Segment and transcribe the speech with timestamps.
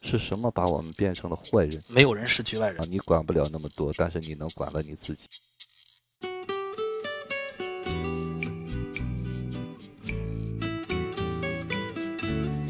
[0.00, 1.80] 是什么把我们变成了坏人？
[1.88, 5.28] 没有人是局外人啊，你管不了那么多，但是你能管了你自己。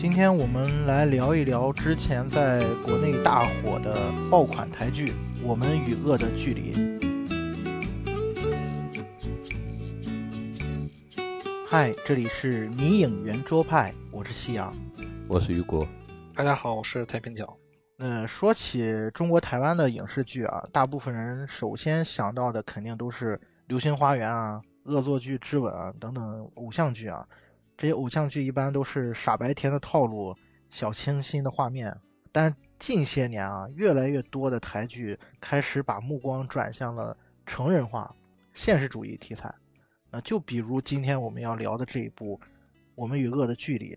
[0.00, 5.10] 今天我们来聊一聊之前在国内大火的爆款台剧
[5.44, 6.72] 《我们与恶的距离》。
[11.66, 14.74] 嗨，这里是迷影圆桌派，我是夕阳，
[15.28, 15.86] 我是雨果。
[16.38, 17.58] 大家好，我是太平角。
[17.98, 23.36] 嗯说起中国台湾的影视剧啊，大部分人首先想到的肯定都是
[23.66, 27.26] 《流星花园》啊、《恶作剧之吻》啊等等偶像剧啊。
[27.76, 30.32] 这些偶像剧一般都是傻白甜的套路、
[30.70, 31.92] 小清新的画面，
[32.30, 37.16] 但近些年啊，越来越多的台剧开始把目光转向了
[37.46, 38.14] 成人化、
[38.54, 39.52] 现实主义题材。
[40.08, 42.36] 那就比如今天我们要聊的这一部
[42.94, 43.92] 《我们与恶的距离》，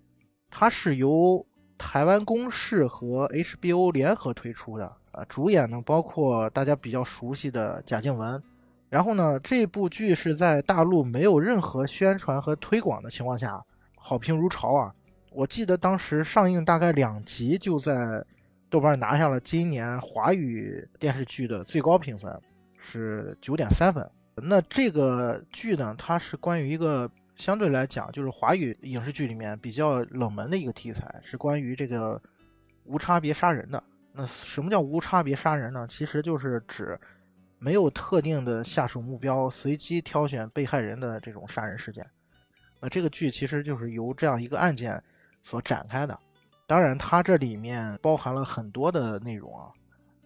[0.50, 1.46] 它是由
[1.82, 8.42] 台湾公视和 HBO 联合推出的啊，主演呢包括大家比较熟悉的贾静雯。
[8.88, 13.60] 然后呢，这部剧是在大陆没有任何宣传和推广的情况下。
[13.96, 14.94] 好评如潮啊！
[15.32, 18.24] 我记得当时上映大概两集，就在
[18.70, 22.36] 豆瓣拿下了今年华语电视剧的最高评分，
[22.78, 24.08] 是九点三分。
[24.36, 32.22] 那这个剧呢，它是关于一个相对来讲就是华语影视剧里面比较冷门的一个题材，是关于这个
[32.86, 33.84] 无差别杀人的。
[34.14, 35.88] 那什么叫无差别杀人呢？
[35.90, 37.00] 其实就是指
[37.58, 42.06] 没有特定的下手目标，随机挑选被害人的这种杀人事件。
[42.80, 45.02] 那这个剧其实就是由这样一个案件
[45.42, 46.20] 所展开的，
[46.68, 49.72] 当然它这里面包含了很多的内容啊。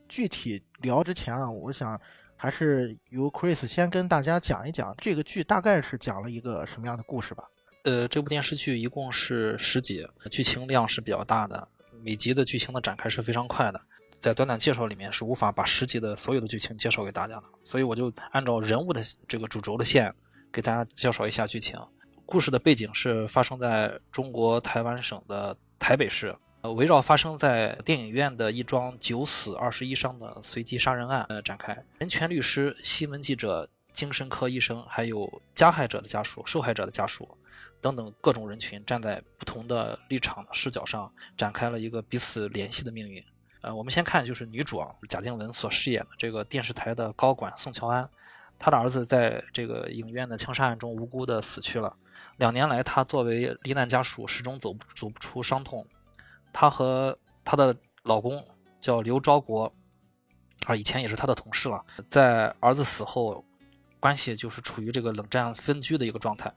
[0.07, 1.99] 具体聊之前啊，我想
[2.45, 7.43] 还是由 Chris 先跟大家讲一讲这个剧大概是讲了一个什么样的故事吧。
[7.85, 11.67] 呃，这部电视剧一共是十集，剧情量是比较大的，
[12.03, 13.81] 每集的剧情的展开是非常快的，
[14.19, 20.13] 在短短介绍里面是无法把十集的所有的剧情介绍给大家的，所以我就按照人物的这个主轴的线
[20.53, 21.79] 给大家介绍一下剧情。
[22.27, 26.35] 故事的背景是发生在中国台湾省的台北市，
[26.73, 31.83] 围绕发生在电影院的一桩九死二十一伤的随机杀人案呃展开。
[31.99, 37.27] 人权律师、新闻记者、精神科医生，还有加害者的家属、受害者的家属
[37.81, 43.23] 等等各种人群，站在不同的立场视角上，展开了一个彼此联系的命运。
[43.61, 48.07] 呃，我们先看就是女主啊，贾静雯所饰演的这个电视台的高管宋乔安，
[48.59, 51.95] 她的儿子在这个影院的枪杀案中无辜的死去了。
[52.37, 55.85] 两年来，她作为罹难家属，始终走不走不出伤痛。
[56.57, 58.41] 她和她的老公
[58.79, 59.69] 叫刘昭国，
[60.65, 61.83] 啊，以前也是她的同事了。
[62.07, 63.43] 在儿子死后，
[63.99, 66.49] 关系就是处于这个冷战分居的一个状态。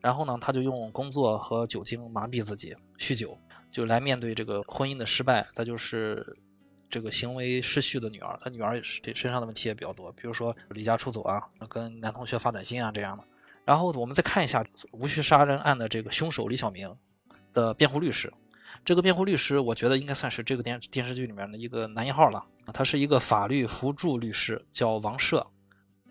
[0.00, 3.38] 然后呢，她就用工作和酒精麻痹自己，酗酒，
[3.70, 5.46] 就来面对这个婚姻的失败。
[5.54, 6.36] 她就是
[6.90, 8.36] 这个行为失序的女儿。
[8.42, 13.22] 她女儿身身上的问题也比较多，比如说离家出走啊，跟男同学发短信啊这样的。
[13.64, 16.92] 然后我们再看一下无序杀人案的这个凶手李小明
[17.52, 18.32] 的辩护律师。
[18.84, 22.44] 这个辩护律师，我觉得应该算是这个电电视剧里面的一个男一号了。
[22.72, 25.46] 他是一个法律辅助律师，叫王赦。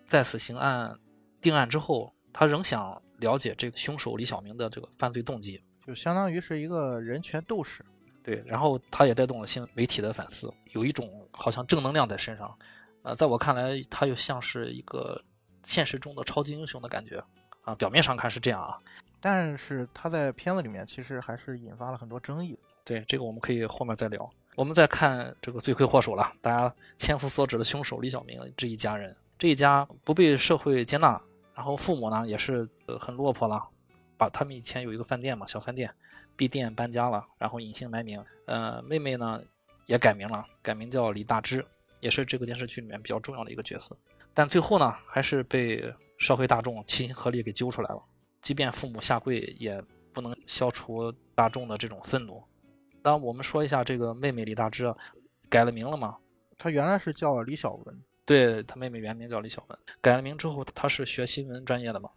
[0.08, 0.98] 在死刑案
[1.40, 7.84] 定案之后，他仍想了解这个凶手李小明的这个犯罪动机，就相当于是一个人权斗士。
[8.24, 12.58] 对，然后他也带动了新媒体的反思，有一种好像正能量在身上。
[13.02, 15.22] 呃，在我看来，他又像是一个
[15.64, 17.22] 现实中的超级英雄的感觉。
[17.62, 18.78] 啊，表面上看是这样啊，
[19.20, 22.58] 但是他在片子里面其实还是引发了很多争议。
[22.84, 24.30] 对，这个我们可以后面再聊。
[24.54, 31.20] 我们再看这个罪魁祸首了，大家千夫所指的凶手李小明这一家人，这一家不被社会接纳，
[31.54, 32.68] 然后父母呢也是
[32.98, 33.68] 很落魄了，
[34.16, 35.92] 把他们以前有一个饭店嘛，小饭店，
[36.36, 38.24] 闭店搬家了，然后隐姓埋名。
[38.46, 39.40] 呃，妹妹呢
[39.86, 41.64] 也改名了，改名叫李大芝，
[42.00, 43.96] 也是这个电视剧里面比较重要的一个角色。
[44.32, 45.92] 但最后呢，还是被。
[46.20, 48.02] 社会大众齐心合力给揪出来了，
[48.48, 49.78] 即便父母下跪，也
[50.10, 52.42] 不能消除大众的这种愤怒。
[53.02, 54.90] 那我们说一下这个妹妹李大芝，
[55.50, 56.16] 改了名了吗？
[56.56, 62.08] 她原来是叫李小文，对她妹妹原名叫李小文，改了名之后，她是学新闻专业的嘛，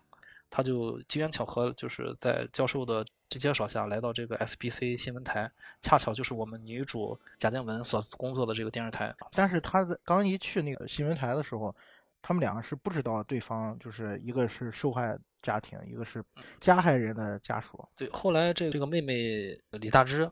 [0.50, 5.52] 她就机缘巧合，就是在教授的介绍下来到这个 SBC 新闻台，
[5.82, 9.14] 恰巧就是我们女主贾静雯所工作的这个电视台。
[9.36, 11.76] 但是她在刚一去那个新闻台的时候。
[12.24, 16.24] 他们两个是不知道对方，就是一个是受害家庭，一个是
[16.60, 17.88] 加害人的家属。
[17.96, 20.30] 对，后来这这个妹妹李大芝，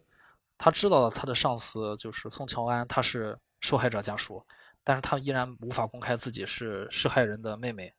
[0.57, 4.45] 她知道她的上司就是宋乔安，她是受害者家属，
[4.83, 7.93] 但是她依然无法公开自己是受害人的妹妹，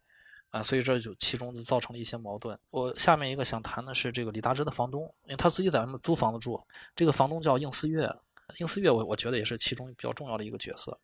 [0.50, 2.58] 啊，所以这就其中就造成了一些矛盾。
[2.70, 6.62] 我下面一个想谈的是这个李大芝的房东，因为他自己在外面租房子住，
[6.94, 8.08] 这个房东叫应思月，
[8.58, 10.98] 应思月我我觉得也是其中比较重要的一个角色。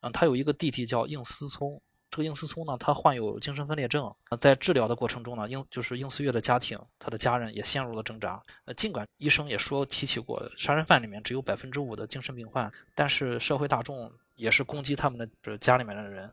[0.00, 1.80] 嗯，他有一个弟弟叫应思聪，
[2.18, 4.12] 这个应思聪呢，他患有精神分裂症。
[4.40, 8.42] 在治疗的过程中呢，应就是应思月的家庭，他的家人也陷入了挣扎。
[8.64, 16.28] 呃，尽管医生也说提起过杀人犯里面只有百分之五的精神病患，但是社会大众也是攻击他们的是家里面的人，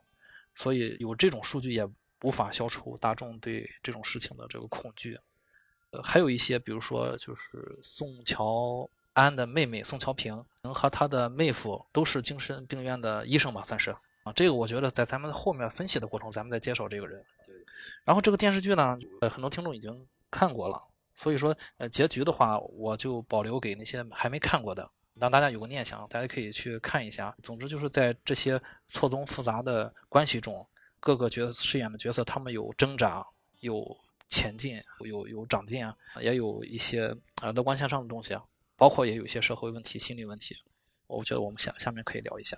[0.55, 1.87] 所以有这种数据也
[2.23, 5.15] 无法消除大众对这种事情的这个恐惧。
[5.91, 8.89] 呃，还有一些，比如说就是宋乔。
[9.13, 14.33] 安的妹妹宋乔平能和他的妹夫都是精神病院的医生吧，算是啊。
[14.33, 17.23] 这个我觉得在咱们后面分析的过程，咱们再介绍这个人。
[18.03, 20.81] 然后这个电视剧呢，呃，很多听众已经看过了，
[21.15, 27.35] 所以说呃，结局的话，我就保留给那些还没看过的，让大家有个念想，大家可以去看一下。
[27.41, 30.65] 总之就是在这些错综复杂的关系中，
[30.99, 33.25] 各个角饰演的角色，他们有挣扎，
[33.59, 33.95] 有
[34.27, 38.43] 前进，有有长进啊，也有一些呃乐观向上的东西啊。
[38.77, 40.53] 包括也有一些社会问题、心理问题，
[41.07, 42.57] 我觉得我们下下面可以聊一下。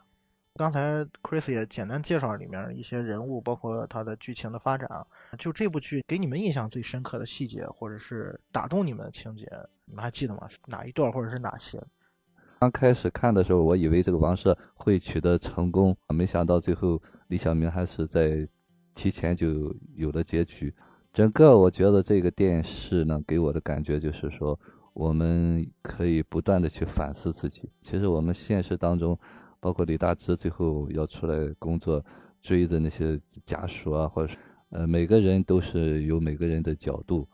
[0.57, 5.06] 刚才 Chris 也简单介绍了里面一些人物，包括它的剧情的发展啊。
[5.38, 9.48] 就这部剧给你们印象最深刻的细节，或者是打动你们的情节，
[9.86, 10.48] 你们还记得吗？
[10.65, 11.81] 哪一段，或者是哪些？
[12.59, 18.48] 刚开始看的时候，我以为这个王社会取得成功，没想到最后李小明还是在
[18.95, 20.74] 提前就有了结局。
[21.13, 24.60] 整个我觉得这个电视呢，给我的感觉就是说。
[24.98, 27.69] 我们可以不断的去反思自己。
[27.81, 29.15] 其实我们现实当中，
[29.59, 32.04] 包括李大芝最后要出来工作，
[32.42, 34.38] 追的那些家属啊，或者是
[34.69, 37.27] 呃，每个人都是有每个人的角度。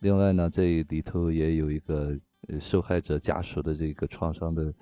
[0.00, 2.18] 另外呢，这里头也有一个
[2.60, 4.72] 受害者家属的这个创伤的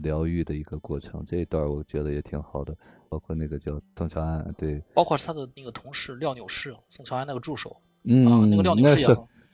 [0.00, 2.76] 疗愈的一个过程，这一段我觉得也挺好的。
[3.08, 7.70] 包括那个叫宋乔安，对，包括他的那个同事廖纽士，宋乔安那个助手，
[8.02, 9.06] 嗯，那个廖纽士也。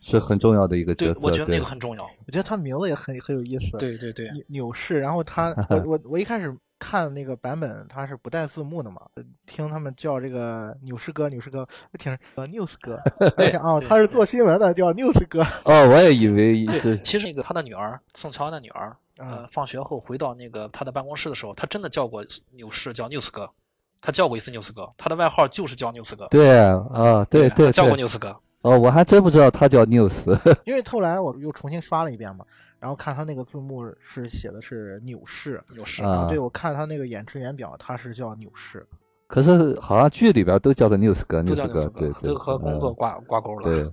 [0.02, 2.02] 是很重要的一个角色，我觉得那个很重要。
[2.26, 3.78] 我觉得他的名字也很很有意思。
[3.78, 4.98] 对对对，纽氏。
[4.98, 9.00] 然后他， 我我我一开始看那个版本，他是不带字幕的嘛，
[9.46, 11.66] 听他们叫这个纽氏哥，纽氏哥，
[11.98, 13.00] 听呃 news 哥，
[13.38, 15.40] 我想啊，他是做新闻的，叫 news 哥。
[15.64, 16.98] 哦，我也以为是。
[17.02, 23.48] 其实那个他的女儿宋乔安的女儿，呃，放学后回到那个他的办公室的时候，他真的叫过纽氏叫 news 哥，
[24.00, 26.26] 他叫过一次 news 哥，他的外号就是叫 news 哥。
[26.26, 28.36] 对啊，对对，叫过 news 哥。
[28.62, 30.24] 哦，我还真不知道他叫 News，
[30.64, 32.44] 因为后来我又重新刷了一遍嘛，
[32.78, 38.86] 然后看他那个字幕是写的是纽氏，纽氏啊，对我看他那个演职员表，他是叫纽氏，
[39.26, 43.64] 可是好像剧里边都叫个 News 哥，News 哥，对，这和工作挂挂钩了。
[43.64, 43.90] 对，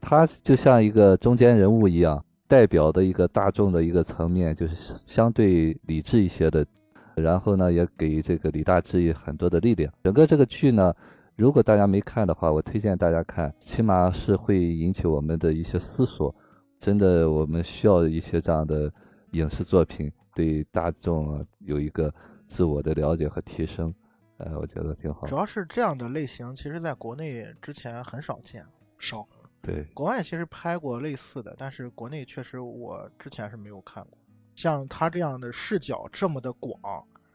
[0.00, 6.66] 他就像一个中间人物一样，代表的一个大众的一个层面，就是相对理智一些的，
[7.14, 9.92] 然后呢，也给这个李大志很多的力量。
[10.02, 10.92] 整个这个剧呢。
[11.40, 16.34] 如果大家没看的话，我推荐大家看，起码是会引起我们的一些思索。
[16.78, 18.92] 真的，我们需要一些这样的
[19.30, 22.12] 影视作品，对大众有一个
[22.46, 23.90] 自我的了解和提升。
[24.36, 25.26] 呃，我觉得挺好。
[25.26, 28.62] 主要是这样的类型，其实在国内之前很少见，
[28.98, 29.26] 少。
[29.62, 34.18] 对，国外其实拍过类似的，但是国内确实我之前是没有看过。
[34.54, 36.78] 像他这样的视角这么的广，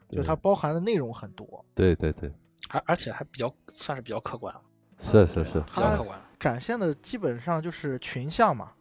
[0.08, 1.64] 就它包含的内容很多。
[1.74, 2.32] 对对对。
[2.70, 4.62] 而而且还比较算是比较客观了，
[5.00, 6.20] 是是是，比较客观。
[6.38, 8.72] 展现的基本上就是群像嘛。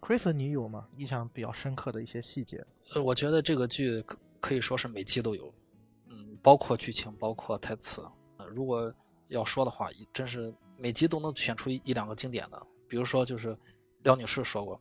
[0.00, 0.86] Chris，你有吗？
[0.96, 2.64] 印象比较深刻的一些细节？
[2.94, 5.52] 呃，我觉得这个剧可可以说是每集都有，
[6.06, 8.00] 嗯，包括剧情，包括台词。
[8.36, 8.94] 呃，如果
[9.26, 12.66] 要说的话，真是每集都能选出一两个经典的。
[12.86, 13.58] 比如说，就是
[14.04, 14.80] 廖女士说过：“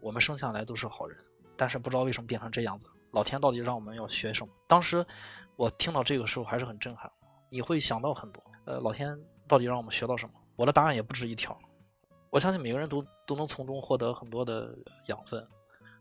[0.00, 1.16] 我们生下来都是好人，
[1.56, 2.86] 但是不知道为什么变成这样子。
[3.10, 5.04] 老天到底让我们要学什么？”当时
[5.56, 7.08] 我听到这个时候还是很震撼。
[7.54, 10.34] 你会想到很多，呃，老天到底让我们学到什么？
[10.56, 11.56] 我的答案也不止一条，
[12.30, 15.46] 我相信每个人都都能从中获得很多的养分。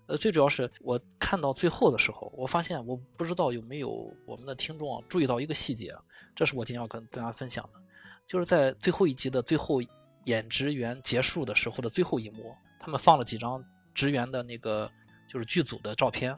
[0.07, 5.95] 呃，最主要是我看到最后的时候，我发现我不知道有没有我们的听众注意到一个细节，
[6.35, 7.79] 这是我今天要跟大家分享的，
[8.27, 9.79] 就是在最后一集的最后
[10.23, 14.89] 演职员结束的时候的最后一幕，他们放了几张职员的那个
[15.29, 16.35] 就是剧组的照片，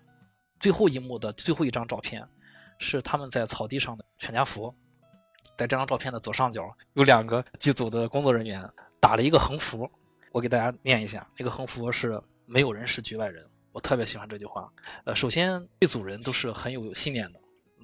[0.59, 2.21] 最后一幕的最后一张照片
[2.79, 4.75] 是他们在草地上的全家福。
[5.57, 8.67] 在这张照片的左上角有两个剧组的工作人员
[8.99, 9.89] 打了一个横幅，
[10.31, 13.45] 我给大家念一下，那个横幅是“没有人是局外人”。
[13.71, 14.71] 我特别喜欢这句话。
[15.03, 17.39] 呃，首先剧组人都是很有信念的，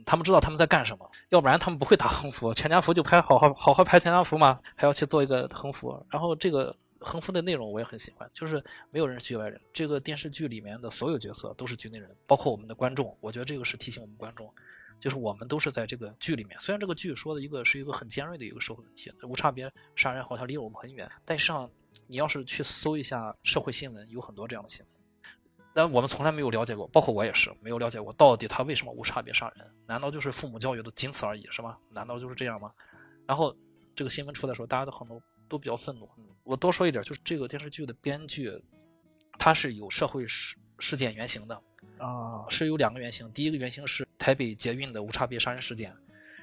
[0.05, 2.53] 他们知道他们在干什么，要不然他们不会打横幅。
[2.53, 6.01] 全家福就拍好好好好拍全家福嘛，还要去做一个横幅。
[6.09, 9.59] 然后这个横幅的内容我也很喜欢，就是没有人是局外人。
[9.73, 13.15] 这个电视剧里面的所有角色都是局内人，包括我们的观众。
[13.19, 14.51] 我觉得这个是提醒我们观众。
[15.01, 21.69] 就是我们都是在这个剧里面，虽然这个剧说的一个是一个很尖锐的一个社会问题，无差别杀人好像离我们很远，但实际上
[22.05, 24.95] 你要是去搜一下社会新闻，有很多这样的新闻。
[25.73, 29.65] 但我们从来没有了解过，包括我也是没有了解过，到底他为什么无差别杀人？
[29.87, 31.77] 难道就是父母教育的仅此而已，是吗？
[31.89, 32.71] 难道就是这样吗？
[33.25, 33.55] 然后
[33.95, 36.07] 这个新闻出来的时候，大家都很多都比较愤怒。
[36.43, 38.51] 我多说一点，就是这个电视剧的编剧，
[39.39, 41.59] 他是有社会事事件原型的
[42.01, 43.31] 啊，是有两个原型。
[43.31, 45.95] 第一个原型是台北捷运的无差别杀人事件，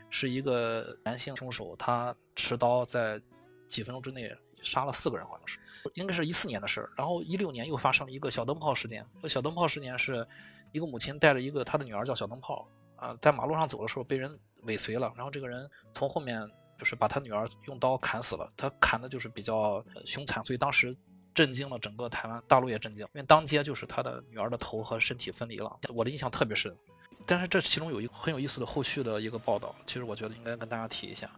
[0.08, 3.20] 是一个男性凶手，他持刀在
[3.66, 5.58] 几分钟之内杀了四个人，好像是。
[5.94, 9.04] 应该是一四年的事儿，然后一六年又发生了一个小灯泡事件。
[9.28, 10.26] 小灯泡事件是
[10.72, 16.46] 一个母亲带着一个她的女儿叫小灯泡啊，在马路上走的时候被人尾随了，然后这个人从后面
[16.78, 18.52] 就是把他女儿用刀砍死了。
[18.56, 20.94] 他砍的就是比较凶残，所以当时
[21.38, 25.78] 震惊了整个台湾，大陆也震惊，因为当街就是他的女儿的头和身体分离了。
[25.94, 26.76] 我的印象特别深，
[27.24, 31.30] 但是这其中有一个很有意思的后续的一个报道，其实我觉得应该跟大家提一下。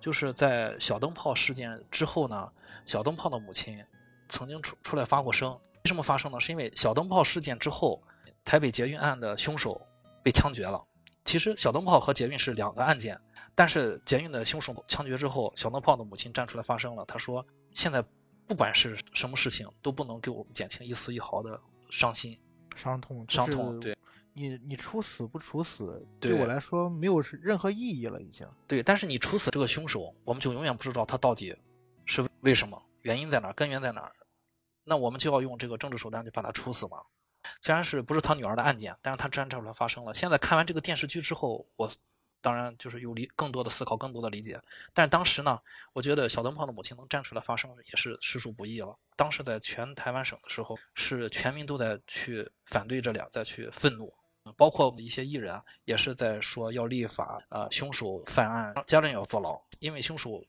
[0.00, 2.50] 就是在小灯泡事件之后呢，
[2.84, 3.80] 小灯泡的母亲
[4.28, 5.52] 曾经出出来发过声。
[5.52, 6.40] 为什么发生呢？
[6.40, 8.02] 是因为小灯泡事件之后，
[8.44, 9.80] 台北捷运案的凶手
[10.20, 10.84] 被枪决了。
[11.24, 13.16] 其实小灯泡和捷运是两个案件，
[13.54, 17.04] 但是捷运的凶手枪决之后，小灯泡的母亲站出来发声了。
[17.06, 18.04] 他说：“现在
[18.46, 21.60] 不管是什么事情，都不能给我们减轻一丝一毫的
[21.90, 22.38] 伤心、
[22.74, 23.96] 伤痛、伤痛。”对。
[24.36, 28.44] 你你处死不处死，对我来说没有任何意义了，已经。
[28.66, 31.56] 对，但是你处死这个凶手，我们就永远不知道他到底
[32.04, 34.12] 是为什么，原因在哪，根源在哪儿。
[34.82, 37.00] 那我们就要用这个政治手段去把他处死嘛。
[37.62, 40.12] 虽然是不是他女儿的案件，但是他真正的发生了。
[40.12, 41.88] 现在看完这个电视剧之后，我
[42.44, 44.60] 当然就是有理更多的思考，更多的理解。
[44.92, 45.58] 但是当时呢，
[45.94, 48.94] 我觉得小灯泡的母亲能站出来发声，也是实属不易了。
[49.16, 54.12] 当时在全台湾省的时候，是全民都在去反对这俩，再去愤怒。
[54.58, 60.44] 包括一些艺人啊，也是在说要立法，呃，凶手犯案，家人也要坐牢，因为凶手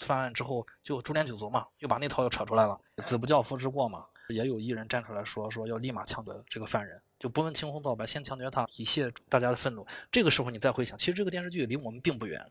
[0.00, 4.04] 犯案之后就株连九族嘛，又把那套又扯出来了，子不教父之过嘛。
[4.30, 9.86] 也有艺人站出来说，说要立马枪决这个犯人，就不问青红皂白，先枪决他，以泄大家的愤怒。
[10.10, 12.44] 这个时候你再回想，其实这个电视剧离我们并不远，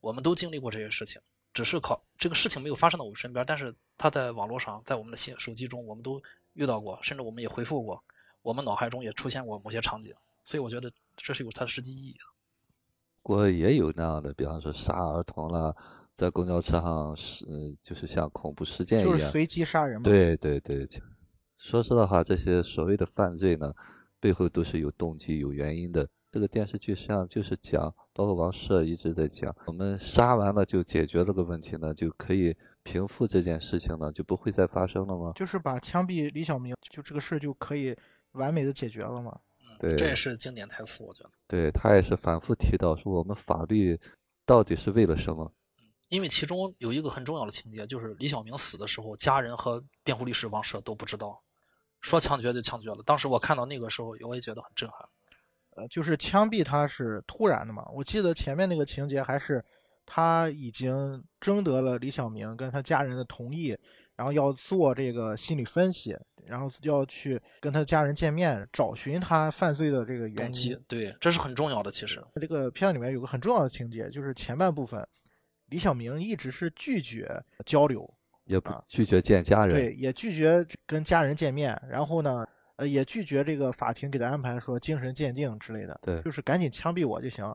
[0.00, 1.20] 我们都经历过这些事情，
[1.52, 6.22] 只是考这个事情没有发生到我们身边，但是他在网络上，在我们的手手机中，我们都
[6.54, 8.02] 遇到过，甚至我们也回复过，
[8.42, 10.14] 我们脑海中也出现过某些场景。
[10.44, 12.18] 所以我觉得这是有它的实际意义的。
[13.22, 15.72] 国也有那样的，比方说杀儿童了，
[16.16, 17.46] 在公交车上是，
[17.80, 20.02] 就是像恐怖事件一样，就是随机杀人嘛。
[20.02, 20.88] 对对对，
[21.62, 23.72] 说实话，这些所谓的犯罪呢，
[24.18, 26.06] 背后都是有动机、有原因的。
[26.32, 35.32] 这个电视剧实际上就是讲，包括王赦一直在讲，我们杀完了就解决这个问题呢，就可以平复这件事情呢，就不会再发生了吗？
[35.36, 37.96] 就是把枪毙李小明，就这个事就可以
[38.32, 39.38] 完美的解决了吗？
[39.78, 41.30] 对，这也是经典台词，我觉得。
[41.46, 43.98] 对他也是反复提到说，我们法律
[44.44, 45.52] 到底是为了什么？
[46.08, 51.40] 因为其中有一个很重要的情节，就是李小明死的时候，家人和辩护律师王赦都不知道，
[52.02, 53.02] 说枪决就枪决了。
[53.06, 55.08] 当时我看到那个时候，我也觉得很震撼。
[55.76, 57.88] 呃，就是枪毙他是突然的嘛？
[57.94, 59.64] 我记得前面那个情节还是
[60.04, 63.76] 他已经征得了李小明跟他家人的同意。
[64.14, 70.78] 然后要做这个心理分析，然后要去跟他家人见面，找寻他犯罪的这个原因。
[70.86, 71.90] 对，这是很重要的。
[71.90, 75.04] 其实这个片子里面有个很重要的情节，就是前半部分，
[75.70, 78.08] 李小明一直是拒绝交流，
[78.44, 81.80] 也不拒绝见家人，对，也拒绝跟家人见面。
[81.88, 82.46] 然后呢，
[82.76, 85.98] 呃，也拒绝这个法庭给他安排说精神鉴定之类的。
[86.02, 87.54] 对，就是赶紧枪毙我就行。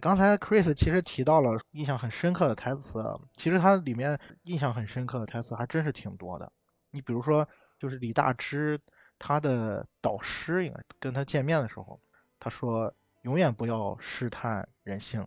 [0.00, 3.02] 刚才 Chris 其实提到了印象很深刻的台词，
[3.34, 6.50] 其实它里面印象很深刻的台词还真是挺多的。
[6.90, 7.46] 你比如说，
[7.78, 8.78] 就是李大芝
[9.18, 12.00] 他的导师应该跟他见面的时候，
[12.38, 12.92] 他说
[13.22, 15.26] ：“永远不要试探人性。”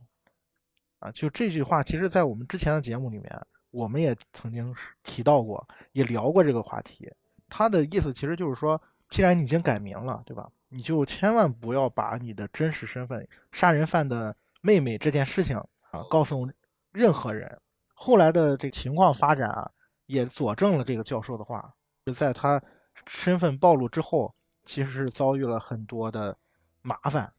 [0.99, 4.73] 啊，就这句话，其实在我们之前的节目里面，我们也曾经
[5.03, 7.11] 提到过，也聊过这个话题。
[7.47, 10.49] 他的意思其实就是说，既然你已经改名了，对吧？
[10.69, 15.57] 你就千万不要把你的真实身份——杀人犯的妹妹这件事情
[15.89, 16.47] 啊，告诉
[16.91, 17.59] 任何人。
[17.93, 19.69] 后来的这个情况发展啊，
[20.05, 21.73] 也佐证了这个教授的话。
[22.05, 22.61] 就在他
[23.07, 24.33] 身份暴露之后，
[24.65, 26.37] 其实是遭遇了很多的
[26.81, 27.31] 麻烦。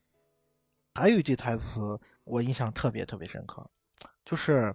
[0.94, 3.64] 还有一句台词我印象特别特别深刻，
[4.24, 4.74] 就是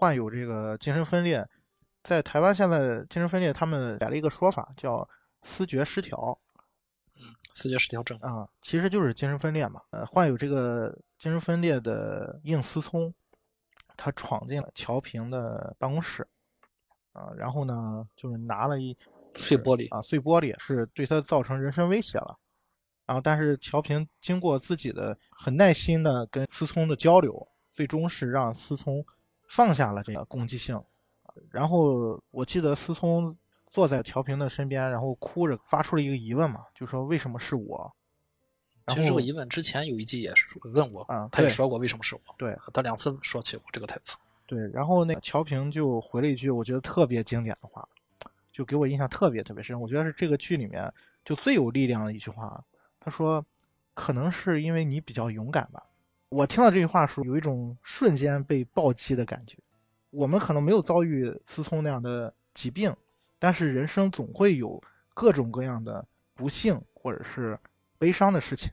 [0.00, 1.46] 患有这个精神分裂，
[2.02, 5.06] 在台湾现在精神分裂他们改了一个说法，叫
[5.42, 6.40] 思觉失调。
[7.16, 9.82] 嗯思觉失调症啊，其实就是精神分裂嘛。
[9.90, 13.12] 呃，患有这个精神分裂的应思聪，
[13.94, 16.26] 他闯进了乔平的办公室，
[17.12, 18.96] 啊，然后呢，就是拿了一
[19.34, 22.38] 碎玻璃啊，碎玻璃是对他造成人身威胁了。
[23.04, 29.04] 然后，但是乔平经过自己的很耐心的跟思聪的交流，最终是让思聪
[29.50, 30.80] 放下了这个攻击性。
[31.50, 33.36] 然后我记得思聪
[33.70, 37.92] 坐在乔平的身边，然后哭着发出了一个疑问嘛，就说为什么是我？
[38.84, 44.16] 然后其实这个疑问之前有一季也是说问过，啊对他也说过为什么是我，对他两次说起过这个台词。
[44.46, 47.86] 对，然后那个乔平就回了一句我觉得特别经典的话，
[48.52, 49.80] 就给我印象特别特别深。
[49.80, 50.92] 我觉得是这个剧里面
[51.24, 52.62] 就最有力量的一句话。
[53.00, 53.44] 他说
[53.94, 55.82] ：“可能是因为你比较勇敢吧。”
[56.30, 59.58] 我听到这句话时候，有一种瞬间被暴击的感觉。
[60.10, 62.94] 我们可能没有遭遇思聪那样的疾病，
[63.36, 64.80] 但是人生总会有
[65.12, 67.58] 各种各样的不幸或者是
[67.98, 68.70] 悲伤的事情。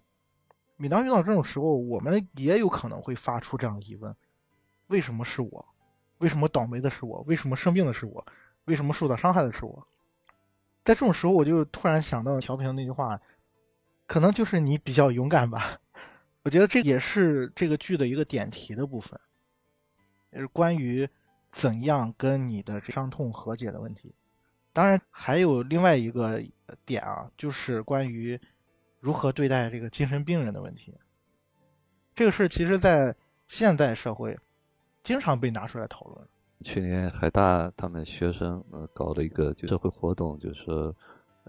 [0.75, 4.15] 每当遇到这种时候，我们也有可能会发出这样的疑问：
[4.87, 5.65] 为什么是我？
[6.19, 7.23] 为什么倒霉的是我？
[7.25, 8.23] 为什么生病的是我？
[8.65, 9.87] 为什么受到伤害的是我？
[10.85, 13.19] 在这种时候，我就突然想到乔平那句话，
[14.05, 15.79] 可能就是你比较勇敢吧。
[16.47, 19.19] 我觉得这也是这个剧的一个点题的部分，
[20.31, 21.05] 也是关于
[21.51, 24.15] 怎样跟你的伤痛和解的问题。
[24.71, 26.41] 当然，还有另外一个
[26.85, 28.39] 点啊，就是关于
[29.01, 30.97] 如何对待这个精神病人的问题。
[32.15, 33.13] 这个事其实，在
[33.49, 34.39] 现代社会
[35.03, 36.27] 经常被拿出来讨论。
[36.61, 40.95] 去年海大他们学生呃搞了一个社会活动，就是说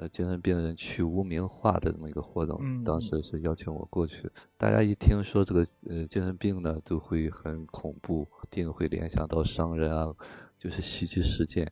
[0.00, 2.56] 呃精神病人去污名化的这么一个活动。
[2.62, 10.14] 嗯当时是邀请我过去，大家一听说这个呃精神病呢，都会很恐怖，一定会联想到伤人啊，
[10.56, 11.70] 就是袭击事件。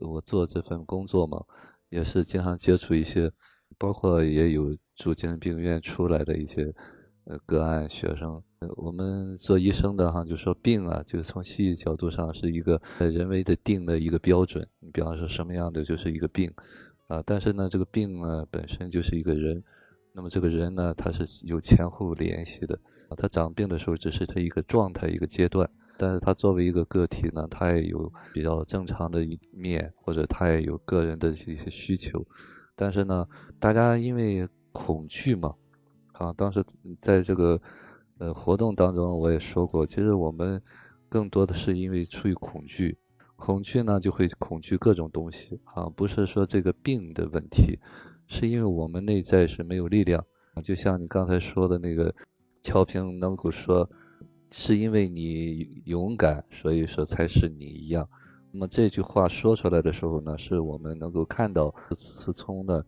[0.00, 1.44] 我做这份工作嘛，
[1.88, 3.30] 也是经常接触一些，
[3.78, 6.74] 包括也有住精神病院出来的一些
[7.24, 8.42] 呃个案学生。
[8.60, 14.68] 呃我们做医生的哈，就说病啊，就是从西医角度上是一个呃人为的定的一个标准。
[14.80, 16.52] 你比方说什么样的就是一个病
[17.10, 19.60] 啊，但是呢，这个病呢本身就是一个人，
[20.12, 22.78] 那么这个人呢，他是有前后联系的。
[23.08, 32.24] 啊他长病的时候只是他一个状态一个阶段，但是他作为一个个体呢，他也有比较正常的一面，或者他也有个人的一些需求。
[32.76, 33.26] 但是呢，
[33.58, 35.52] 大家因为恐惧嘛，
[36.12, 36.64] 啊，当时
[37.00, 37.60] 在这个
[38.18, 40.62] 呃活动当中我也说过，其实我们
[41.08, 42.96] 更多的是因为出于恐惧，
[43.40, 45.58] 恐惧呢就会恐惧各种东西。
[45.64, 47.78] 啊，不是说这个病的问题，
[48.28, 50.24] 是因为我们内在是没有力量。
[50.54, 52.14] 啊，就像你刚才说的那个
[52.62, 53.88] 乔平能够说，
[54.52, 58.06] 是因为你勇敢，所以说才是你一样。
[58.52, 62.84] 那么这句话说出来的时候呢，是我们能够看到思聪呢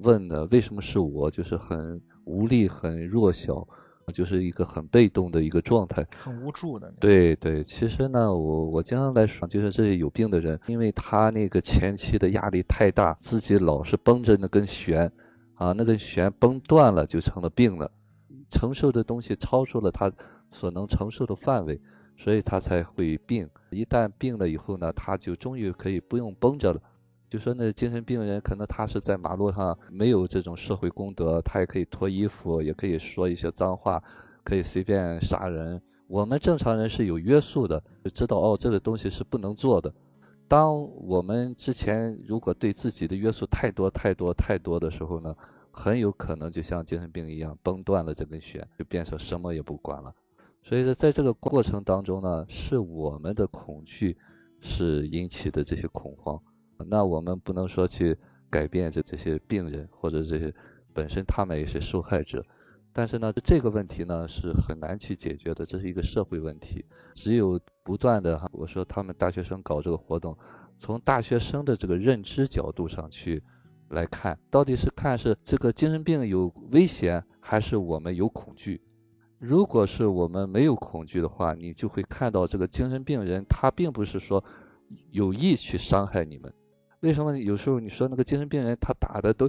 [0.00, 3.66] 问的为什么是我，就是很无力、很弱小，
[4.12, 6.06] 就是一个很被动的一个状态。
[6.16, 6.92] 很无助的。
[7.00, 15.10] 对对，其实呢，我我经常来说，就是这些有病的人，因为他那个前期的压力太大，自己老是绷着那根弦，
[15.54, 17.90] 啊，那根弦绷断了就成了病了，
[18.48, 20.10] 承受的东西超出了他
[20.52, 21.80] 所能承受的范围，
[22.16, 23.48] 所以他才会病。
[23.70, 26.80] 一旦病了以后呢，他就终于可以不用绷着了。
[27.36, 34.02] 就说那精神病人，可能他是在马路上没有这种社会公德，他也可以脱衣服，也可以说一些脏话，
[34.42, 35.78] 可以随便杀人。
[36.08, 39.92] 我们正常人是有约束的，就知道哦，这个东西是不能做的。
[40.48, 45.36] 当我们之前如果对自己的约束太多、太多、太多的时候呢，
[45.70, 50.10] 很有可能就像精神病一样，崩断了这根弦，就变成什么也不管了。
[50.62, 54.16] 所以说，在这个过程当中呢，是我们的恐惧
[54.62, 56.40] 是引起的这些恐慌。
[56.88, 58.16] 那我们不能说去
[58.50, 60.52] 改变这这些病人或者这些
[60.92, 62.44] 本身他们也是受害者，
[62.92, 66.84] 但是呢，这个问题呢是很难去解决的，这是一个社会问题。
[67.14, 70.36] 只有不断的哈，我说他们大学生搞这个活动，
[70.78, 73.42] 从大学生的这个认知角度上去
[73.90, 78.80] 来看，到底是看是这个精神病有危险，还是我们有恐惧？
[79.38, 84.42] 如果是我们没有恐惧的话，你就会看到这个精神病人他并不是说
[85.10, 86.50] 有意去伤害你们。
[87.00, 89.48] 为什么有时候你说那个精神病人他打的都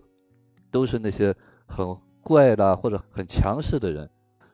[0.69, 1.33] 都是那些
[1.65, 4.09] 很怪的或者很强势的人，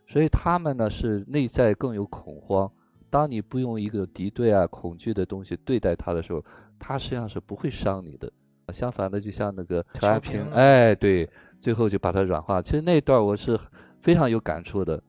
[0.07, 2.71] 所以他们呢是内在更有恐慌。
[3.09, 6.43] 当你不用一个敌对啊、恐惧的东西对待他的时候，
[6.79, 8.31] 他实际上是不会伤你的。
[8.71, 11.29] 相反的，就像那个乔安平，哎，对，
[11.61, 12.61] 最后就把他软化。
[12.61, 13.59] 其实那段我是
[14.01, 15.03] 非常有感触的。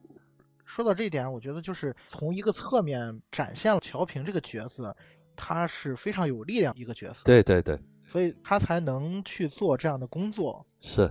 [0.65, 4.95] 说到这一点，我觉得就是从一个侧面展现了乔平这个角色。
[5.37, 10.65] 他是非常有力量一个角色，对对对，所以他才能去做这样的工作。
[10.81, 11.11] 是，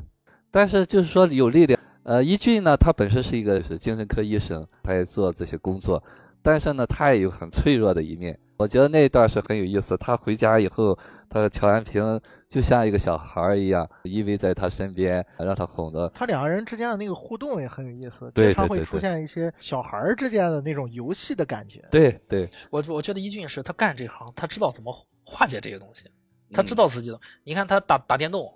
[0.51, 6.03] 但是就是说有力量，呃，一俊呢，他本身是一个是精神科医生，他也做这些工作，
[6.41, 8.39] 但是呢，他也有很脆弱的一面。
[8.63, 9.97] 我觉得那一段是很有意思。
[9.97, 10.97] 他回家以后，
[11.29, 16.09] 他和乔安平就像一个小孩儿一样，依偎在他身边，让他哄着。
[16.15, 21.83] 他两个人之间的那个互动也很有意思，对经常会出现一些小孩儿之间的那种游戏的感觉。
[21.91, 24.95] 对对，我我觉得一俊是他干这行，他知道怎么
[25.25, 26.05] 化解这些东西。
[26.53, 27.19] 他知道自己的。
[27.43, 28.49] 你看他打打电动，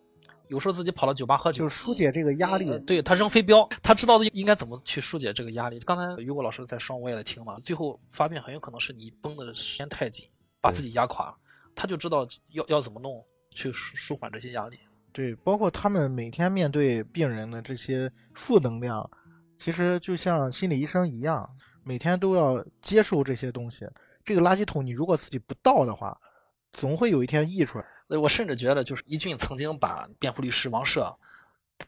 [0.49, 2.77] 有时候自己跑到酒吧喝酒，就是疏解这个压力。
[2.79, 5.79] 对他扔飞镖，他知道应该怎么去疏解这个压力。
[5.79, 7.59] 刚才于果老师在说，我也在听嘛。
[7.59, 10.27] 最后发病很有可能是你绷的时间太紧，
[10.61, 11.35] 把自己压垮。
[11.75, 14.77] 他就知道要要怎么弄去舒舒缓这些压力。
[15.11, 19.09] 对，包括他们每天面对病人的这些负能量，
[19.57, 21.49] 其实就像心理医生一样，
[21.83, 23.85] 每天都要接受这些东西。
[24.23, 26.17] 这个垃圾桶，你如果自己不倒的话，
[26.71, 27.85] 总会有一天溢出来。
[28.09, 31.13] 我甚至觉得，就是一俊曾经把辩护律师王赦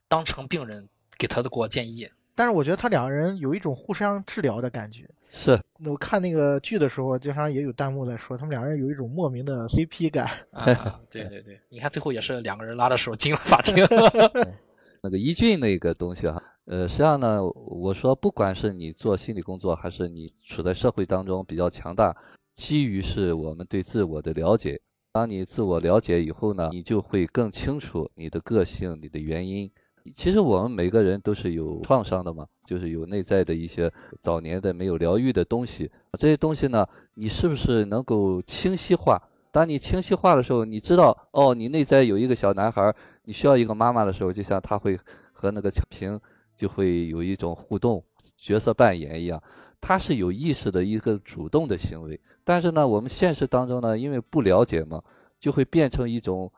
[0.08, 2.10] 当成病人给他的给我建议。
[2.36, 5.10] 但是我觉得他两个人有一种互相治疗的感觉。
[5.32, 10.26] 是，我看那个剧的时候，经常也有弹幕在说，他们两个人有一种莫名的 CP 感。
[10.52, 13.86] 啊，对 对对，你看最后也是两个人拉着手进了法庭。
[15.04, 22.16] 那个一俊那个东西哈，呃，实际上呢，我说不管是你做心理工作，还是你处在社会当中比较强大，
[22.56, 24.82] 基于是我们对自我的了解。
[25.12, 29.70] 当你自我了解以后呢，你就会更清楚你的个性、你的原因。
[30.14, 33.92] 其实我们每个人都是有创伤的嘛，就是有内在的一些
[34.22, 35.92] 早年的没有疗愈的东西。
[36.18, 39.22] 这些东西呢，你是不是能够清晰化？
[39.52, 42.94] 当你清晰化的时候，你知道哦，你内在有一个小男孩，
[43.24, 44.98] 你需要一个妈妈的时候，就像他会
[45.34, 46.20] 和那个平
[46.56, 48.04] 就会有一种互动、
[48.38, 49.42] 角色扮演一样，
[49.82, 52.20] 他是有意识的一个主动的行为。
[52.44, 55.04] 但是呢，我们现实当中呢，因为不了解嘛，
[55.40, 56.52] 就会变成一种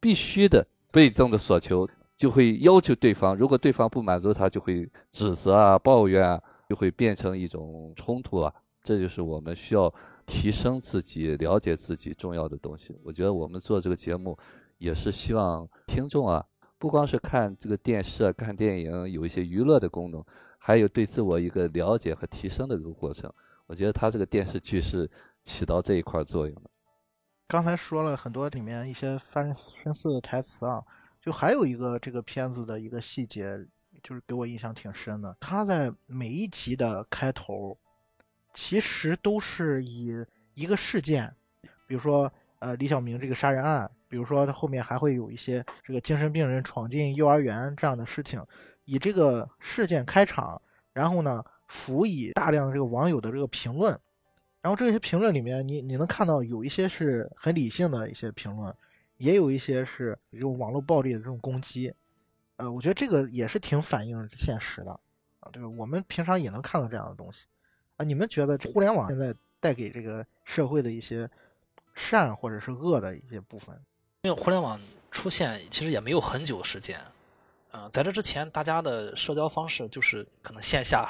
[0.00, 1.88] 必须的被动的索求。
[2.16, 8.52] 就会要求对方，如果对方不满足他，就会指责啊、抱怨啊，就会变成一种冲突啊。
[8.82, 9.90] 这就是我们需要
[10.26, 12.94] 提升自己、了解自己重要的东西。
[13.02, 14.36] 我觉得我们做这个节目，
[14.76, 16.44] 也是希望听众啊，
[16.76, 20.22] 不光是看这个电视啊、看电影，有一些娱乐的功能，
[20.70, 23.32] 还有对自我一个了解和提升的一个过程。
[23.66, 25.10] 我觉得他这个电视剧是
[25.42, 26.70] 起到这一块作用的。
[27.48, 30.80] 刚才说了很多里面一些发深思的台词啊。
[31.20, 33.58] 就还有一个这个片子的一个细节，
[34.02, 35.36] 就是给我印象挺深的。
[35.38, 37.76] 他在每一集的开头，
[38.54, 40.14] 其实都是以
[40.54, 41.30] 一个事件，
[41.86, 48.42] 比如说呃李小明这个杀人案，比如说他后面还会有一些这个精神病人闯进幼儿园这样的事情，
[48.84, 50.60] 以这个事件开场，
[50.92, 53.98] 然后呢辅以大量这个网友的这个评论，
[54.60, 58.74] 然后这些评论里面，你你能看到有一些是很理性的一些评论。
[59.16, 61.92] 也有一些是这种网络暴力的这种攻击，
[62.56, 64.90] 呃，我觉得这个也是挺反映现实的
[65.40, 65.68] 啊，对吧？
[65.68, 67.44] 我们平常也能看到这样的东西
[67.98, 68.02] 啊。
[68.02, 71.28] 你们觉得互联网现在带给这个社会的一些
[71.94, 73.78] 善或者是恶的一些部分？
[74.22, 76.98] 因为互联网出现其实也没有很久时间，
[77.70, 81.08] 啊，在这之前大家的社交方式就是可能线下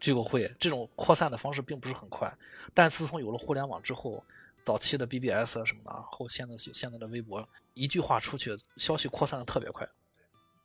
[0.00, 2.32] 聚个会，这种扩散的方式并不是很快，
[2.74, 4.24] 但自从有了互联网之后。
[4.64, 9.88] 早期的 BBS 什么的，后现在现在的微博，一句话出去，消息扩散的特别快。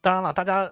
[0.01, 0.69] 当然了，大家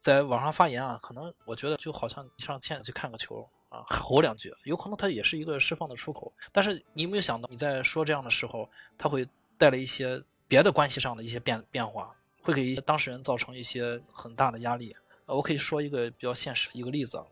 [0.00, 6.32] 在网上发言啊，可能我觉得就好像上线去看个球啊，吼两句，有可能它也是一个释放的出口。
[6.52, 9.28] 但是你有没有想到，你在说这样的时候，它会
[9.58, 14.96] 带来一些别的关系上的一些变变化，会给当事人造成一些很大的压力。
[15.26, 17.22] 我可以说一个比较现实一个例子，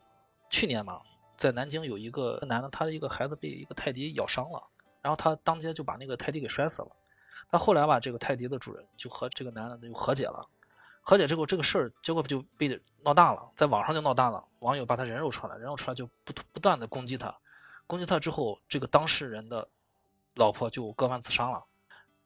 [0.49, 1.01] 去年嘛，
[1.37, 4.63] 在南京有一个男的，他的一个孩子被一个泰迪咬伤了。
[5.01, 6.89] 然后他当街就把那个泰迪给摔死了。
[7.49, 10.47] 他后来吧，这个泰迪的主人就和这个男的就和解了。
[11.01, 14.43] 和解之后，这个事儿结果就被闹大了，在网上就闹大了。
[14.59, 17.35] 网友把他人肉出来，人肉出来就不不断的攻击他，
[17.87, 19.67] 攻击他之后，这个当事人的
[20.35, 21.63] 老婆就割腕自杀了。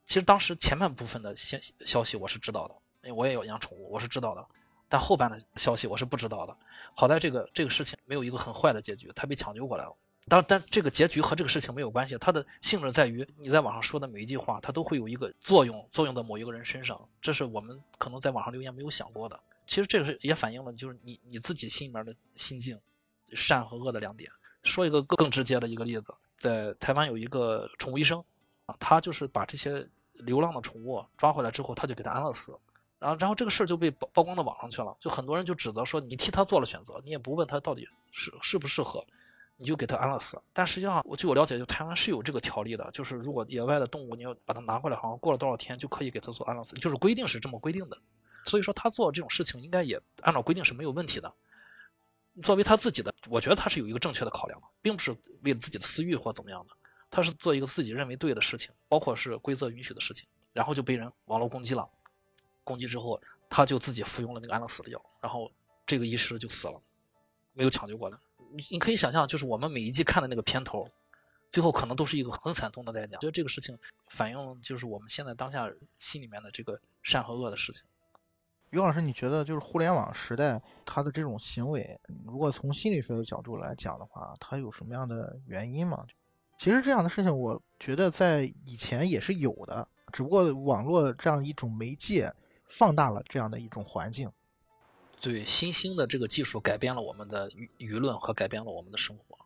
[0.06, 4.46] 其实当时前半部分的消消息我是知道的，因为我也有养宠物，我是知道的。
[4.90, 6.56] 但后半的消息我是不知道的。
[6.94, 9.96] 好在这个这个事情没有一个很坏的结局，他被抢救过来了。
[10.28, 19.38] 但但这个结局和这个事情没有关系，它的性质在于你在网上说的每一句话，它都会有一个作用，作用在某一个人身上，这是我们可能在网上留言没有想过的。
[19.68, 22.80] 其实这个是也反映了就是你你自己心里面的心境，
[23.34, 24.32] 善和恶的两点。
[24.64, 26.06] 说一个更更直接的一个例子，
[26.40, 28.24] 在台湾有一个宠物医生
[28.66, 32.58] 啊，他就是把这些流浪的宠物抓回来之后，他就给他安乐死，
[33.00, 39.06] 然后然后这个事儿就被曝曝光到网上去了，就很多人就指责说你替他做了选择，你也不问他到底适适不适合。
[39.56, 47.98] 你就给他安乐死，但实际上，我据我了解，就台湾是有这个条例的，就是如果野外的动物你要把它拿回来，好像过了多少天就可以给它做安乐死，就是规定是这么规定的。
[48.46, 51.32] 所以说他做这种事情应该也按照规定是没有问题的。
[52.42, 56.74] 作为他自己的，我觉得他是有一个正确的考量，并不是为了自己的私欲或怎么样的，
[57.16, 61.88] 他是做一个自己认为对的事情，包括是规则允许的事情，然后就被人网络攻击了，
[62.64, 65.52] 攻击之后他就自己服用了那个安乐死的药，然后
[65.86, 66.82] 这个医师就死了，
[67.54, 68.18] 没有抢救过来。
[68.52, 70.90] 你你可以想象，就是我们每一季看的那个片头，
[71.52, 73.16] 最后可能都是一个很惨痛的代价。
[73.20, 73.78] 觉得这个事情
[74.10, 77.84] 反映了就是我们现在当下心里面的这个善和恶的事情。
[78.72, 86.04] 于老师，你觉得就是互联网时代他的这种行为，如果从心理学的角度来讲的话，它有什么样的原因吗？
[86.64, 92.34] 其实这样的事情，我觉得在以前也是有的，只不过网络这样一种媒介
[92.70, 94.32] 放大了这样的一种环境。
[95.20, 99.38] 对，新兴的这个技术改变了我们的舆舆论和改变了我们的生活。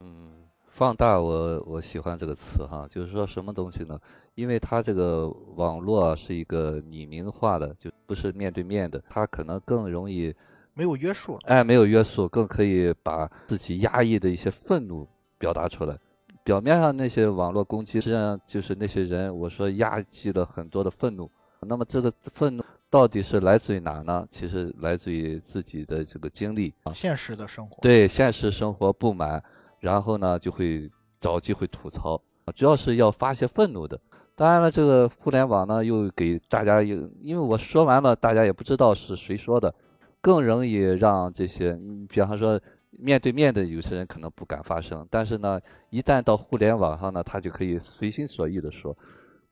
[0.00, 0.42] 嗯。
[0.68, 3.98] 放大，我我喜欢这个词哈，就是说什么东西呢？
[4.34, 10.34] 因为它这个网络是一个拟名化的，就不是面对面的，它可能更容易
[10.74, 15.98] 没有约束，哎，没有约束，更可以把自己压抑的一些愤怒表达出来。
[16.44, 21.30] 表面上那些网络攻击，实际上就是那些人，我说压抑了很多的愤怒。
[21.60, 24.26] 那么这个愤怒到底是来自于哪呢？
[24.28, 29.42] 其实来自于自己的这个经历啊，现实的生活，对现实生活不满。
[29.78, 32.20] 然后呢，就会找机会吐槽，
[32.54, 33.98] 主要是要发泄愤怒的。
[34.36, 39.74] 当然了，这个互联网呢，又给大家有，因为我说完了，大家也不知道是谁说的，
[40.20, 41.76] 更容易让这些，
[42.08, 42.60] 比方说
[42.98, 48.96] 面对面的有些人可能不敢发声，但是呢，一旦到互联网上呢，他就可以随心所欲的说。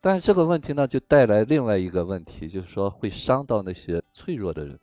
[0.01, 4.79] 但是这个问题呢，就带来另外一个问题，就是说会伤到那些脆弱的人。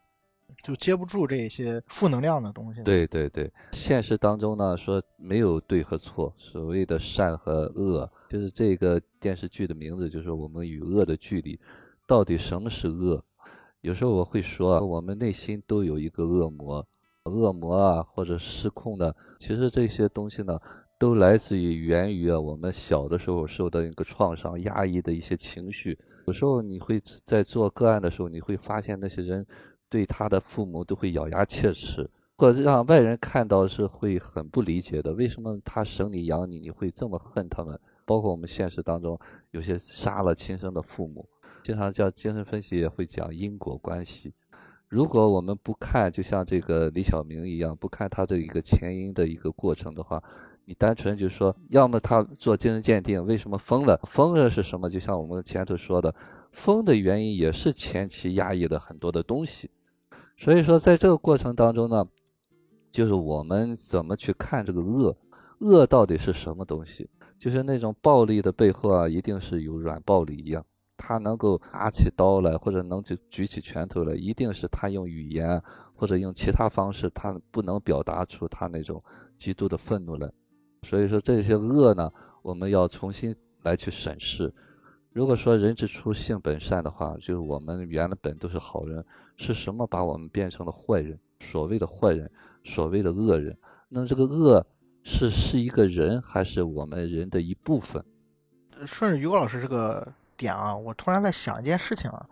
[0.62, 2.82] 就接不住这些负能量的东西。
[2.82, 11.58] 对对对，现实当中呢，说没有对和错，所谓的善和恶，就是这个电视剧的名字，就是我们与恶的距离。
[12.06, 13.22] 到底什么是恶？
[13.82, 16.84] 有时候我会说，我们内心都有一个恶魔，
[17.24, 19.14] 恶魔啊，或者失控的。
[19.38, 20.58] 其实这些东西呢，
[20.98, 25.98] 都来自于源于啊，我们小的时候受的一个创伤、压抑的一些情绪。
[26.26, 29.46] 有时候你会在做个案的时候，你会发现那些人。
[29.90, 35.14] 对他的父母都会咬牙切齿，或者让外人看到是会很不理解的。
[35.14, 37.80] 为什么他生你养你，你会这么恨他们？
[38.04, 39.18] 包括我们现实当中
[39.50, 41.26] 有些杀了亲生的父母，
[41.62, 44.34] 经常叫精神分析也会讲因果关系。
[44.88, 50.22] 如果我们不看，就像这个李小明一样，不看他的一个前因的一个过程的话，
[50.64, 54.00] 你单纯就说，要么他做精神鉴定，为什么疯了？
[54.04, 54.88] 疯了是什么？
[54.88, 56.14] 就像我们前头说的，
[56.52, 59.70] 疯的原因也是前期压抑了很多的东西。
[60.38, 62.06] 所以说，在这个过程当中呢，
[62.90, 65.14] 就是我们怎么去看这个恶，
[65.58, 67.08] 恶到底是什么东西？
[67.38, 70.64] 就是那种暴力的背后啊，一定是有软暴力一样，
[70.98, 75.62] 他能够拿起刀来，或者能就举起拳头来，一定是他用语言
[75.94, 79.02] 或者用其他方式，他不能表达出他那种
[79.38, 80.30] 极度的愤怒来。
[80.82, 84.52] 所以说，这些恶呢，我们要重新来去审视。
[85.12, 89.04] 如果说人之初性本善的话，就是我们原本都是好人。
[89.36, 91.18] 是什么把我们变成了坏人？
[91.40, 92.28] 所谓的坏人，
[92.64, 93.56] 所谓的恶人，
[93.88, 94.66] 那这个恶
[95.04, 98.04] 是是一个人，还是我们人的一部分？
[98.84, 102.26] 顺着于果老师这个点啊，我突然在想一件事情啊，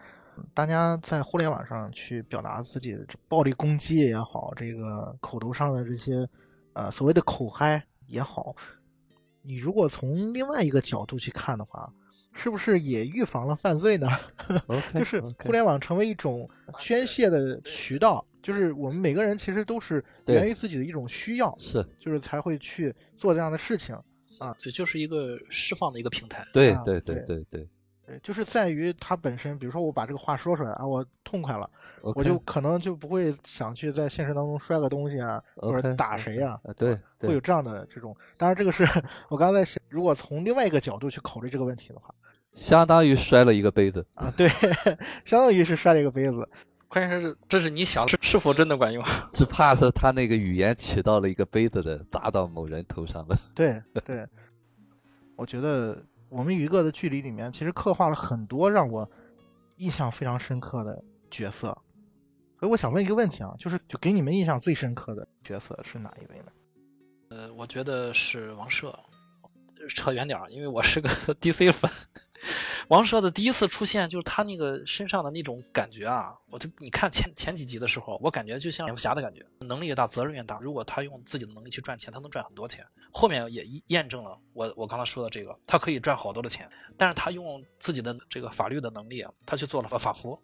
[0.55, 6.27] 大家在互联网上去表达自己的暴力攻击也好，这个口头上的这些
[6.73, 8.57] 呃所谓的口嗨也好，
[9.43, 11.93] 你如果从另外一个角度去看的话。
[12.39, 14.07] 是不是也预防了犯罪呢？
[14.93, 16.47] 就是互联网成为一种
[16.79, 23.97] 宣泄的渠道，就是我们每个人其实都是源于自己的一种需要，是，就是才会去做这样的事情
[24.39, 24.55] 啊。
[24.59, 26.47] 这就是一个释放的一个平台。
[26.53, 27.69] 对对对对对，对，
[28.23, 31.69] 就是在于它本身，比如说我把这个话说出来啊，我痛快了，
[32.03, 36.59] 我就可能就不会想去在现实当中摔个东西啊，或者打谁啊。
[36.77, 38.17] 对，会有这样的这种。
[38.37, 38.87] 当然，这个是
[39.29, 42.15] 我刚才在想，如果从另外一个角度去考虑这个问题的话。
[42.55, 44.49] 相当于摔了一个杯子啊，对，
[45.27, 46.49] 相当于是摔了一个杯子。
[46.89, 49.05] 关键是，这是你想是是否真的管用？
[49.31, 53.39] 只怕是他那个语言起到了一个杯子的砸到某人头上了。
[53.55, 54.27] 对对，
[55.37, 59.09] 我觉得我们与恶的距离里面，其实刻画了很多让我
[59.77, 61.69] 印象非常深刻的角色。
[62.59, 66.53] 所以我想问一个问题啊，就是就给你们印象最深刻的角色是哪一位呢？
[67.31, 68.95] 呃，我觉得是王赦。
[69.95, 71.91] 扯远点儿，因为我是个 DC 粉。
[72.89, 76.35] 王蛇的第一次出现，就是他那个身上的那种感觉啊！
[76.51, 80.59] 我就你看前前几集的时候，我感觉就像蝙蝠侠的感觉，能力越大，责任越大。
[80.61, 82.87] 如果他用自己的能力去赚钱，他能赚很多钱。
[83.13, 86.71] 后面也验证了我我刚才说的这个，他可以赚好多的钱。
[86.97, 90.39] 但是他用自己的这个法律的能力，他去做了法服、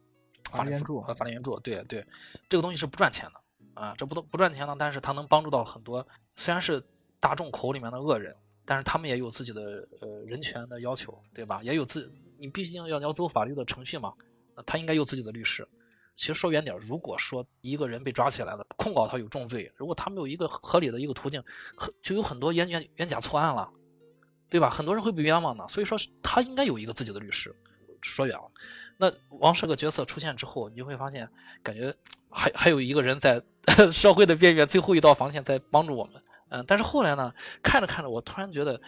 [0.50, 1.58] 法律援助和法律援助。
[1.60, 2.06] 对对，
[2.48, 4.74] 这个东西是不赚钱的啊，这不都不赚钱呢？
[4.78, 6.82] 但是他能帮助到很多，虽然是
[7.20, 8.34] 大众口里面的恶人。
[8.64, 11.60] 但是他们也有自己的呃人权的要求，对吧？
[11.62, 14.12] 也有自你毕竟要要走法律的程序嘛，
[14.56, 15.66] 那他应该有自己的律师。
[16.14, 21.42] 其实说远点，如果说一个人被抓起来了，控告他有重罪，如果他没有一个合理的一个途径，
[22.02, 23.70] 就有很多冤冤冤假错案了。
[24.50, 24.68] 对吧？
[24.68, 27.56] 很多人会被冤枉的，所以说他应该有一个自己的律师。
[28.02, 28.52] 说远了，
[28.98, 31.26] 那王赦个角色出现之后，你就会发现，
[31.62, 31.90] 感觉
[32.28, 33.42] 还还有一个人在
[33.90, 36.22] 社会的边缘，最后一道防线在帮助我们。
[36.52, 38.78] 嗯，但是后来呢，看着看着，我突然觉得，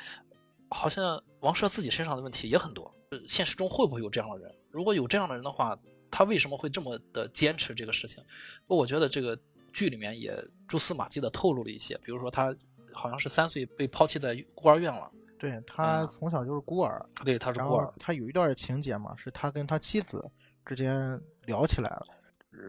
[0.70, 2.94] 好像王赦自己身上的问题也很多。
[3.26, 4.54] 现实中会不会有这样的人？
[4.70, 5.78] 如果有这样的人的话，
[6.10, 8.22] 他为什么会这么的坚持这个事情？
[8.66, 9.38] 我觉得这个
[9.72, 10.36] 剧里面也
[10.68, 12.54] 蛛丝马迹的透露了一些，比如说他
[12.92, 15.10] 好像是三岁被抛弃在孤儿院了。
[15.38, 17.92] 对他从小就是孤儿，对他是孤儿。
[17.98, 20.24] 他有一段情节嘛，是他跟他妻子
[20.66, 22.06] 之间聊起来了，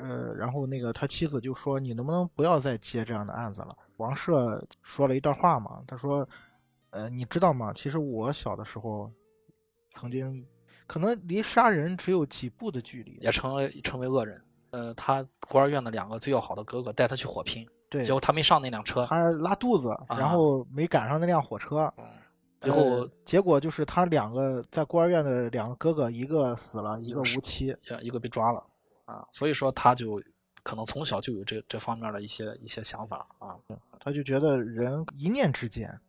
[0.01, 6.27] 呃，然后那个他妻子就说：“你能不能不要再接这样的案子了？”王赦说了一段话嘛，他说
[6.91, 7.71] ：“呃，你知道吗？
[7.73, 9.11] 其实我小的时候
[9.93, 10.45] 曾经
[10.87, 14.41] 可能离杀人只有几步的距离，也成为成为恶人。
[14.71, 22.03] 呃，他孤儿院的两个最要好的哥哥带他去火拼，对，结果他没上那辆车，他拉肚子，然后没赶上那辆火车。”嗯
[22.61, 28.65] 最后结果就是他两个在孤儿院的两个哥哥，一个死了，一个无期，一个被抓了
[29.05, 29.25] 啊。
[29.31, 30.21] 所以说他就
[30.63, 33.57] 可能从小就有这这方面的一些一些想法啊。
[33.99, 35.99] 他就觉得人一念之间，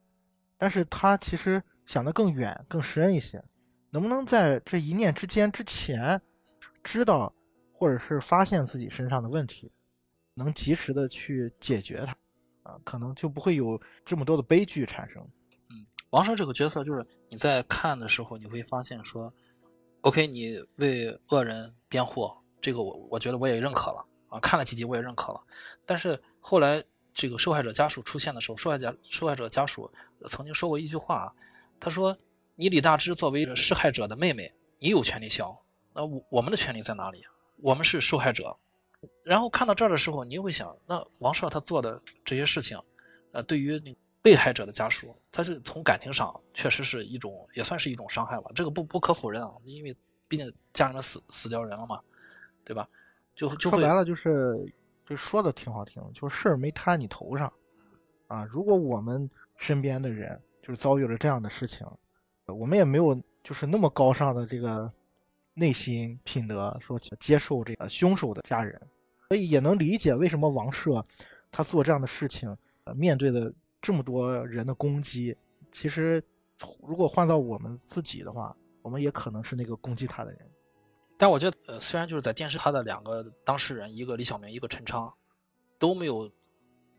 [0.59, 3.43] 但是他其实想的更远更深一些，
[3.91, 6.21] 能不能在这一念之间之前
[6.83, 7.33] 知道
[7.73, 9.71] 或者是发现自己身上的问题，
[10.35, 15.23] 能及时的去解决它啊，可能就不会有这么多的悲剧产生。
[15.71, 19.33] 嗯王生这个角色，就是你在看的时候，你会发现说
[20.03, 22.31] ，OK，你为恶人辩护，
[22.67, 24.41] 这个我我觉得我也认可了啊。
[24.41, 25.41] 看了几集我也认可了，
[25.85, 26.83] 但是后来
[27.15, 29.89] 这个受害者家属出现的时候，受害者受害者家属
[30.29, 31.33] 曾经说过一句话，
[31.79, 32.17] 他说
[32.57, 35.57] ：“你李大芝作为施害者的妹妹，你有权利笑，
[35.95, 37.25] 那我我们的权利在哪里？
[37.63, 38.57] 我们是受害者。”
[39.23, 42.77] 然后看到这儿的时候，你又会想，那王硕他做的这些事情，
[43.33, 43.95] 呃，对于那。
[44.23, 48.51] 被害者的家属，他是从感情上确实是一种，也算是一种伤害吧。
[48.57, 52.01] 这个不不可否认啊，因为毕竟家里面死死掉人了嘛，
[52.67, 52.87] 对吧？
[53.35, 54.55] 就就说白了就是，
[55.07, 57.51] 就说的挺好听，就是事儿没摊你头上
[58.27, 58.45] 啊。
[58.51, 61.87] 如果我们身边的人就是遭遇了这样的事情，
[62.47, 64.93] 我们也没有就是那么高尚的这个
[65.55, 68.79] 内心品德，说接受这个凶手的家人，
[69.29, 71.03] 所以也能理解为什么王赦
[71.51, 73.51] 他做这样的事情，呃，面对的。
[73.83, 75.37] 这么多人的攻击，
[75.71, 76.21] 其实
[76.85, 80.41] 如果换到我们自己的话，我们也可能是那个攻击他的人。
[81.19, 85.13] 但我觉得，呃，虽然就是在电视，他的两个当事人，一个李小明，一个陈昌，
[85.79, 86.31] 都没有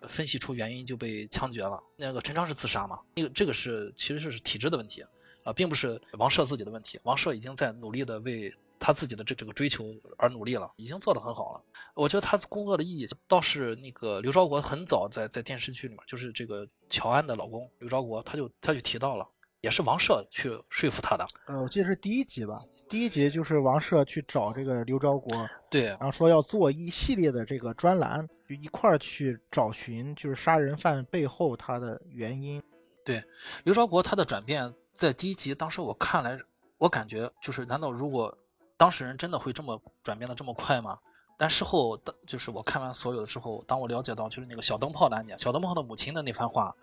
[0.07, 1.81] 分析出原因就被枪决了。
[1.95, 2.99] 那个陈昌是自杀嘛？
[3.15, 5.03] 那个这个是其实是体制的问题
[5.43, 6.99] 啊，并不是王赦自己的问题。
[7.03, 8.53] 王赦已经在努力的为。
[8.79, 11.63] 他自己的这这个追求而努力了，已经做得很好了。
[11.95, 19.27] 我觉得他工作的意义倒是那个刘昭国很早在在电视剧里面，就是这个乔安的老公刘昭国，他就他就提到了，
[19.67, 21.27] 也是王赦去说服他的。
[21.47, 32.63] 呃，我记得是第一集吧，第一集就是王赦去找这个刘昭国，对，然后说要做一系列的这个专栏，就一块儿去找寻就是杀人犯背后他的原因。
[33.03, 33.21] 对，
[33.65, 36.39] 刘昭国他的转变在第一集，当时我看来，
[36.77, 38.33] 我感觉就是，难道如果
[38.77, 40.97] 当事人真的会这么转变的这么快吗？
[41.37, 46.73] 但事后，就是我看完所有的之后，当我了解到就是那个小灯泡的案件，小灯泡的母亲的那番话，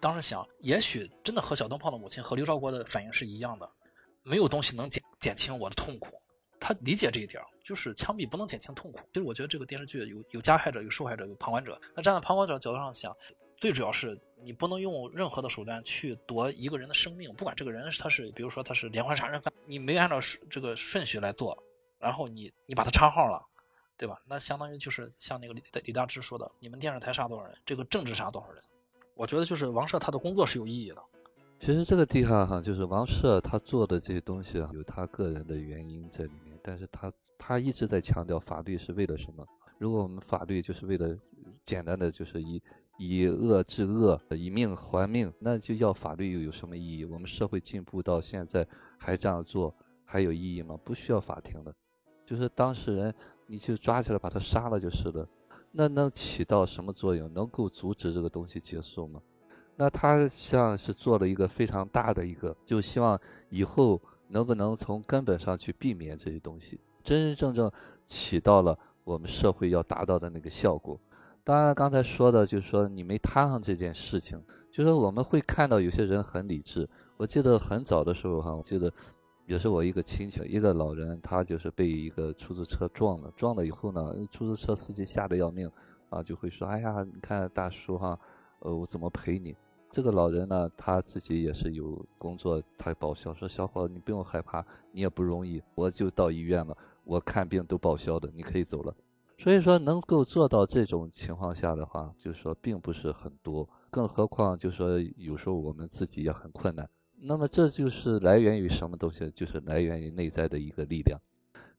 [0.00, 3.68] 当时想，也许真的和小灯泡的母亲和刘兆国的反应是一样的，
[4.22, 6.20] 没有东西能减减轻我的痛苦。
[6.58, 9.00] 他理解这一点，就是枪毙不能减轻痛苦。
[9.12, 11.80] 其实我觉得这个电视剧有有加害者，有受害者，有旁观者。
[11.94, 13.14] 那站在旁观者角度上想，
[13.56, 19.52] 最主要是你不能用任何的手段去夺一个人的生命，不管这个人他是，比如说他是连环杀人犯。
[19.66, 20.18] 你没按照
[20.50, 21.56] 这个顺序来做，
[21.98, 23.40] 然后你你把他插号了，
[23.96, 24.20] 对吧？
[24.26, 28.62] 那相当于就是像那个李大李大芝说的，你们电视台杀多少人，这个政治杀多少人？
[29.16, 31.02] 我觉得就是王赦他的工作是有意义的。
[31.58, 39.44] 其实这个地方哈，就是王赦他做的这些东西啊，有他个人的原因在里面，但是他他一直在强调法律是为了什么？
[39.78, 41.16] 如果我们法律就是为了
[41.64, 42.62] 简单的就是以
[42.98, 47.04] 以恶制恶，以命还命，那就要法律又有什么意义？
[47.04, 48.66] 我们社会进步到现在。
[48.98, 49.72] 还这样做
[50.06, 50.74] 还有意义吗？
[50.82, 51.72] 不需要法庭的，
[52.24, 53.14] 就是当事人
[53.46, 55.28] 你就抓起来把他杀了就是了。
[55.72, 57.32] 那能起到什么作用？
[57.34, 59.20] 能够阻止这个东西结束吗？
[59.76, 67.72] 那他像是做了一个非常大的一个，就希望以后能不能从根本上去避免这些东西，真真正正
[68.06, 70.98] 起到了我们社会要达到的那个效果。
[71.44, 74.42] 当然刚才说的就是说你没摊上这件事情，
[74.72, 76.88] 就是我们会看到有些人很理智。
[77.18, 78.92] 我记得很早的时候哈，我记得
[79.46, 85.70] 也是我一个亲戚，一个老人，他就是被一个出租车撞了，撞了以后呢，出租车司机吓得要命，
[86.10, 88.18] 啊，就会说，哎呀，你看大叔哈，
[88.58, 89.56] 呃，我怎么赔你？
[89.88, 98.92] 这个老人呢，他自己也是有工作，他报销说：“小伙子，你不用害怕，你也不容易，我就到医院了，我看病都报销的，你可以走了。”
[99.38, 106.88] 所以说，能够做到这种情况下的话，就说并不是很多，更何况就说有时候我们自己也很困难。
[107.18, 109.30] 那么这就是来源于什么东西？
[109.30, 111.20] 就是来源于内在的一个力量。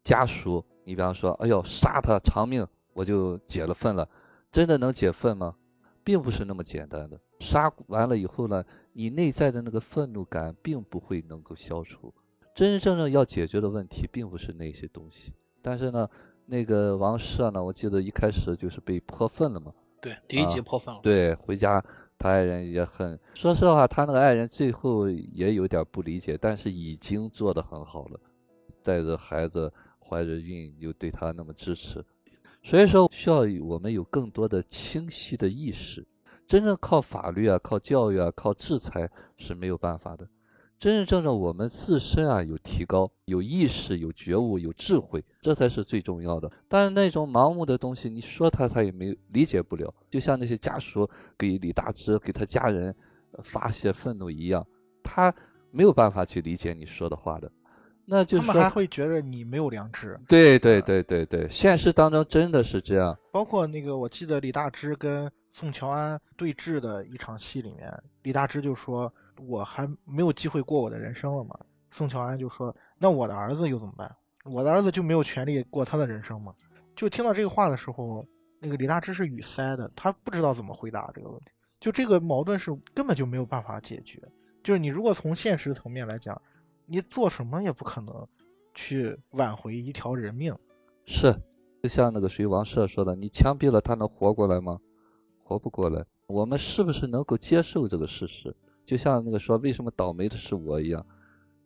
[0.03, 4.07] 家属，你比方说，哎呦，杀他偿命，我就解了愤了，
[4.51, 5.55] 真的能解愤吗？
[6.03, 7.19] 并不是那么简单的。
[7.39, 8.63] 杀完了以后呢，
[8.93, 12.13] 你内在的那个愤怒感并不会能够消除。
[12.55, 15.33] 真真正正要解决的问题，并不是那些东西。
[15.61, 16.09] 但是呢，
[16.45, 19.73] 那个王赦呢，我记得一开始就是被泼粪了嘛。
[20.01, 21.01] 对，第一集泼粪了。
[21.03, 21.83] 对，回家
[22.17, 28.19] 他爱人也很，说实话，他那个爱人最后也有点不理解，但是已经做得很好了，
[28.81, 32.03] 带着孩子怀着孕又对他那么支持。
[32.63, 36.05] 所以说，需要我们有更多的清晰的意识。
[36.47, 40.27] 真正靠法律啊、靠教育啊、靠制裁是没有办法的。
[40.79, 46.51] 真真正正我们自身啊有提高、有意识、有觉悟、有智慧，这才是最重要的。
[46.67, 49.91] 但是那种盲目的东西，你说他他也没理解不了。
[50.09, 52.93] 就像那些家属给李大芝、给他家人
[53.43, 54.65] 发泄愤怒一样，
[55.03, 55.33] 他
[55.71, 57.51] 没有办法去理解你说的话的。
[58.05, 60.17] 那就是他们还会觉得你没有良知。
[60.29, 63.17] 对对对对对，现实当中真的是这样。
[63.31, 69.11] 包括那个，我记得李大芝跟宋乔安对峙的一场戏里面，李大芝就说
[69.45, 71.57] ：“我还没有机会过我的人生了嘛。”
[71.91, 74.13] 宋乔安就说：“那我的儿子又怎么办？
[74.45, 76.53] 我的儿子就没有权利过他的人生吗？”
[76.95, 78.25] 就听到这个话的时候，
[78.59, 81.51] 那个李大芝是语塞的，他不知道怎么回答这个问题。
[81.79, 84.21] 就这个矛盾是根本就没有办法解决。
[84.63, 86.39] 就是你如果从现实层面来讲。
[86.89, 88.25] 你做什么也不可能
[88.73, 90.55] 去挽回一条人命，
[91.05, 91.33] 是，
[91.83, 94.79] 就像那个谁王赦说的，你枪毙了他能活过来吗？
[95.43, 96.05] 活不过来。
[96.27, 98.55] 我们是不是能够接受这个事实？
[98.87, 101.05] 就像那个说为什么倒霉的是我一样，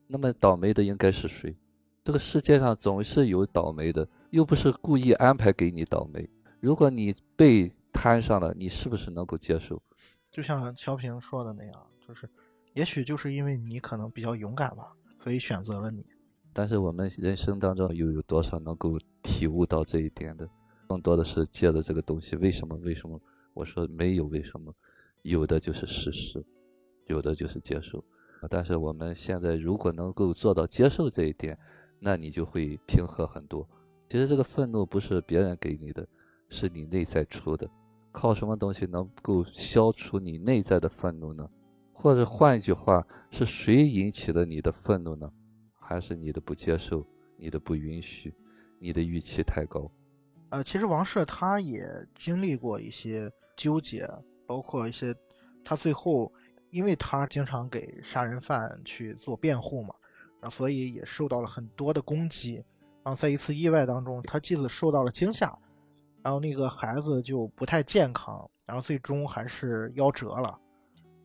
[0.08, 1.56] 那么倒霉的应该是谁？
[2.04, 6.28] 这个世界上总是有倒霉的，又不是故意安排给你倒霉。
[6.60, 9.80] 如果你被摊上了，你是不是能够接受？
[10.32, 12.28] 就像乔平说的那样，就是，
[12.74, 14.92] 也许就是因为你可能比较勇敢吧。
[15.20, 16.04] 所以选择了你，
[16.52, 20.50] 但是我们人生当中又有多少能够体悟到这一点的？
[20.88, 22.36] 更多的是借着这个东西。
[22.38, 22.76] 为什么？
[22.78, 23.22] 为什么？
[23.54, 24.74] 我说没有为什么，
[25.22, 26.44] 有的就是事实，
[27.12, 28.04] 有的就是接受。
[28.50, 31.56] 但是我们现在如果能够做到接受这一点，
[32.00, 33.68] 那你就会平和很多。
[34.10, 36.08] 其实这个愤怒不是别人给你的，
[36.50, 37.70] 是你内在出的。
[38.12, 41.48] 靠什么东西能够消除你内在的愤怒呢？
[41.94, 45.32] 或者换一句话，是谁引起了你的愤怒呢？
[45.80, 47.06] 还是你的不接受、
[47.38, 48.34] 你的不允许、
[48.80, 49.90] 你的预期太高？
[50.50, 54.06] 呃，其实王朔他也经历过一些纠结，
[54.48, 55.16] 包括一些
[55.64, 56.34] 他最后，
[56.72, 59.94] 因为他经常给杀人犯去做辩护嘛，
[60.42, 62.56] 然后所以也受到了很多的攻击。
[63.04, 65.58] 然后在一次意外当中，他妻子受到了惊吓，
[66.24, 70.58] 然后那个孩子就不太健康，然后最终还是夭折了。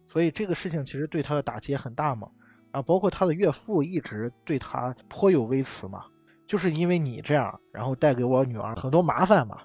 [0.08, 2.28] 所以这个事情其实对他的打击也很大嘛，
[2.72, 6.06] 然后包括他的岳父一直对他颇有微词嘛，
[6.46, 9.60] 就是因为你这样，然后带给我女儿很多麻烦嘛。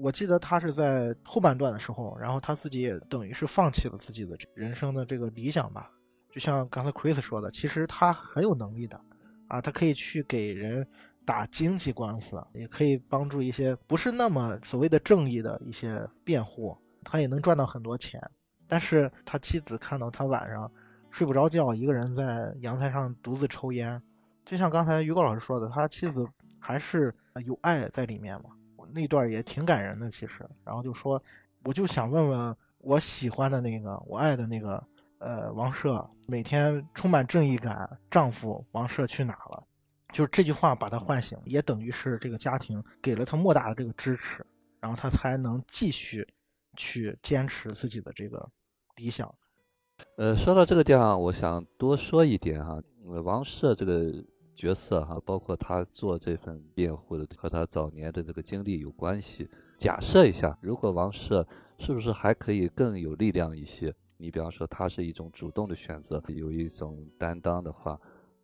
[0.00, 5.90] 我记得他是在后半段的时候，然后他自己也等于是放弃了自己的人生的这个理想吧。
[6.30, 9.00] 就像刚才 Chris 说的，其实他很有能力的，
[9.48, 10.86] 啊，他可以去给人
[11.24, 18.20] 打经济官司，也可以帮助一些不是那么所谓的正义的一些辩护，他也能赚到很多钱。
[18.66, 20.70] 但是他妻子看到他晚上
[21.10, 24.00] 睡不着觉，一个人在阳台上独自抽烟，
[24.44, 26.26] 就像刚才于高老师说的，他妻子
[26.60, 27.12] 还是
[27.46, 28.50] 有爱在里面嘛。
[28.92, 30.48] 那段也挺感人的，其实。
[30.64, 31.22] 然后就说，
[31.64, 34.82] 我就想问问我喜欢的那个，我爱的那个，
[35.18, 39.64] 呃，王赦，每天充满正义感丈夫王赦去哪了？
[40.12, 44.44] 就是这句话把他唤醒，也等于是这个家庭给了他莫大的这个支持，
[44.80, 46.26] 然后他才能继续
[46.76, 48.48] 去坚持自己的这个。
[48.96, 49.32] 理想，
[50.16, 52.82] 呃，说到这个地方，我想多说一点哈。
[53.22, 54.12] 王赦这个
[54.58, 59.48] 角色哈，包括他做这份辩护的，和他早年的这个经历有关系。
[59.78, 61.46] 假设一下，如果王赦
[61.78, 63.94] 是不是还可以更有力量一些？
[64.16, 67.96] 你比方说，他是一种主动的选择，有一种担当的话，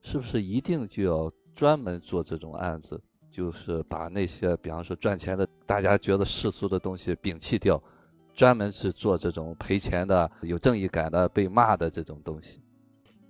[0.02, 3.02] 是不是一定就要专门做这种案子？
[3.28, 7.82] 就是把那些比方说赚钱的，大家觉得世俗的东西摒弃掉。
[8.32, 12.60] 专门是做这种赔钱的、有正义感的、被骂的这种东西。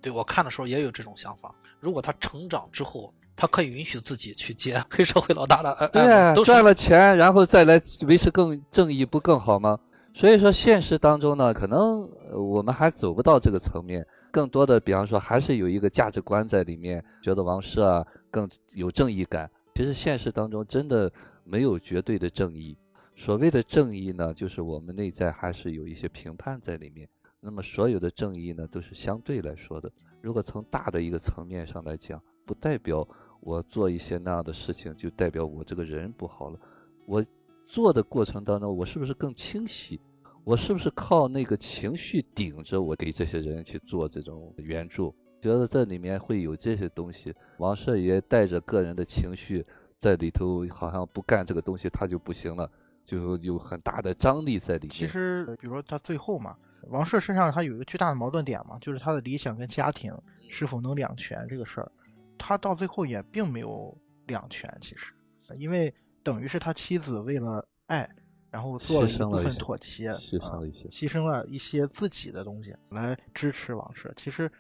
[0.00, 1.54] 对我看的时候也有这种想法。
[1.84, 9.78] 如果他成长之后，他可以允许自己去接黑社会老大的，对，赚了钱然后再来维持更正义，不更好吗？
[10.14, 19.50] 所以说现实当中呢，可能我们还走不到这个层面，更多的比方说还是有一个价值观在里面，觉得王室啊更有正义感。
[19.74, 21.12] 其实现实当中真的
[21.42, 22.78] 没有绝对的正义，
[23.16, 27.08] 所谓的正义呢，就是我们内在还是有一些评判在里面。
[27.40, 29.90] 那么所有的正义呢，都是相对来说的。
[30.24, 33.06] 如果从大的一个层面上来讲，不代表
[33.40, 36.58] 我做一些那样的事情就代表我这个人不好了。
[37.04, 37.22] 我
[37.66, 40.00] 做的过程当中，我是不是更清晰？
[40.42, 45.14] 我是不是靠那个情绪顶着我给这些人去做这种援助？
[45.42, 49.62] 觉得这里面会有这些东西，王社也带着个人的情绪
[49.98, 52.70] 在里头，好像不干这个东西他就不行了，
[53.04, 54.90] 就有很大的张力在里面。
[54.90, 56.56] 其实，比如说他最后嘛，
[56.90, 60.12] 王朔身上他有一个巨大的矛盾点嘛，就是他的理想跟家庭
[60.48, 61.92] 是否能两全这个事儿，
[62.38, 64.72] 他到最后也并没有两全。
[64.80, 65.12] 其实，
[65.56, 68.08] 因为等于是他妻子为了爱，
[68.50, 74.12] 然后做了一部分妥协，牺牲了一些，牺牲了一些自己的东西来支持王朔。
[74.16, 74.50] 其实。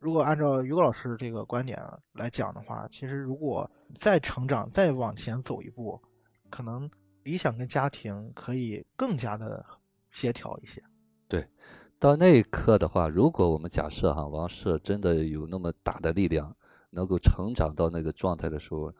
[0.00, 1.82] 如果按照于果老师这个观点
[2.12, 5.98] 来讲的话，其实如果再成长、再往前走一步，
[6.50, 6.90] 可能
[7.22, 9.64] 理想跟家庭可以更加的
[10.10, 10.82] 协调一些。
[11.28, 11.46] 对，
[11.98, 16.54] 到那一刻的话，如果我们假设哈王社真的有那么大的力量，
[16.90, 18.92] 能够成长到那个状态的时候，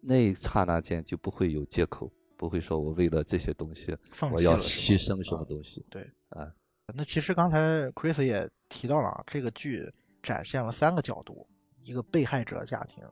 [0.00, 3.96] 那一刹那间就不会有借口，不会说我为了这些东西，
[4.32, 5.84] 我要牺牲什么东西。
[5.90, 6.52] 对，啊，
[6.94, 7.58] 那其实刚才
[7.92, 9.92] Chris 也提到了这个剧。
[10.24, 11.46] 展现了三个角度：
[11.82, 13.04] 一个被害者家庭，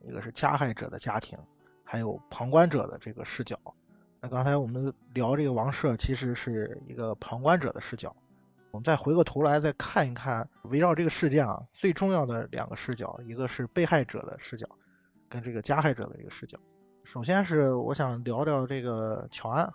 [0.00, 1.38] 一个是加害者的家庭，
[1.84, 3.56] 还有旁观者的这个视角。
[4.28, 8.14] 刚才我们聊这个王社，其实是一个旁观者的视角。
[8.72, 14.66] 我们再回过头来再看一看，围绕这个事件啊，最重要的两个视角，一个是被害者的视角，
[15.28, 16.58] 跟这个加害者的一个视角。
[17.04, 19.72] 首先是我想聊聊这个乔安，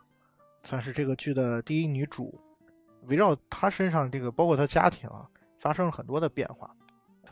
[0.64, 2.38] 算是这个剧的第一女主，
[3.08, 5.26] 围绕她身上这个，包括她家庭啊，
[5.60, 6.70] 发生了很多的变化。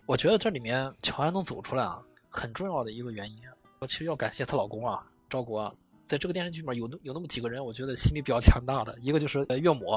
[0.06, 3.42] 我觉得这里面乔安能走出来啊，很重要的一个原因，
[3.80, 5.72] 我其实要感谢她老公啊，赵国，
[6.10, 9.92] 在这个电视剧里面有有那么几个人，我觉得心理比较强大的，一个就是岳母，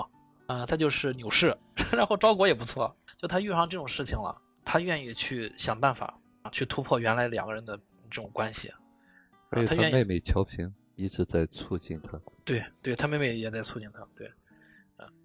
[0.46, 1.56] 啊，他就是纽氏，
[1.90, 6.20] 然后昭国也不错，就他遇上这种事情了，他愿意去想办法
[6.52, 7.74] 去突破原来两个人的
[8.10, 8.70] 这种关系，
[9.50, 14.30] 还有他妹妹乔平一直在促进他，对，对他妹妹也在促进他，对。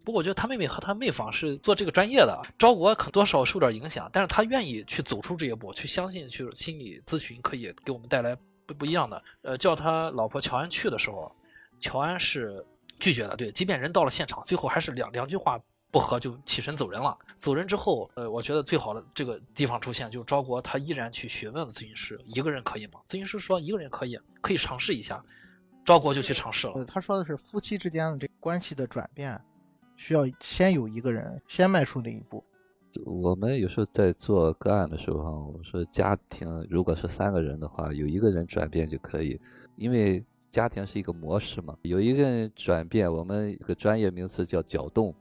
[0.03, 8.35] 不过我觉得他妹妹和他妹房是做这个专业的，昭国可多少受点影响，但是他愿意去走出这一步，去相信去心理咨询可以给我们带来
[8.67, 9.23] 不不一样的。
[9.41, 11.35] 呃，叫他老婆乔安去的时候，
[11.79, 12.63] 乔安是
[12.99, 15.59] 拒绝的，对，即便人到了现场，最后还是两两句话
[15.89, 17.17] 不合就起身走人了。
[17.39, 22.99] 走人之后，呃，我觉得最好的这个地方出现，就是昭国他依然去询问了咨询师，一个人可以吗？
[23.07, 25.23] 咨询师说一个人可以，可以尝试一下，
[25.85, 26.85] 昭国就去尝试了。
[26.85, 29.41] 他说的是夫妻之间的这关系的转变。
[29.99, 32.45] 需要先有一个人先迈出那一步。
[33.05, 39.39] 我们有时候在做个案的时候，哈，我说家庭如果是三个人的话，有一个人转变就可以，
[39.75, 45.13] 因为家庭是一个模式嘛，有一个人转变，我们一个专业名词叫搅动。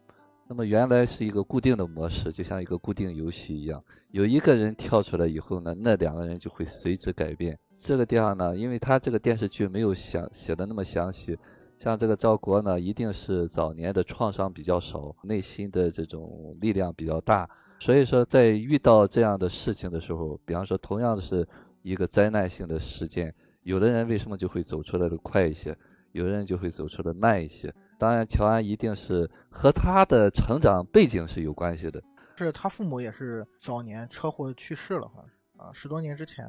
[0.49, 7.59] 那么原来是一个固定的模式，就像一个固定游戏一样，有一个人跳出来以后呢，那两个人就会随之改变。
[7.77, 11.37] 这个地方呢，因为他这个电视剧没有详写的那么详细。
[11.79, 17.47] 像这个赵国呢，一定是早年的创伤比较少，内心的这种力量比较大，
[17.79, 21.47] 所以说在遇到这样的事情的时候，比方说同样的是
[21.83, 25.77] 一个灾难性的事件，有的人为什么就会走出来的快一些，
[26.13, 27.73] 有的人就会走出的慢一些。
[27.99, 32.03] 当然，乔安一定是和他的成长背景是有关系的，
[32.37, 36.47] 是他父母也是早年车祸去世了，好像是啊，十多年之前，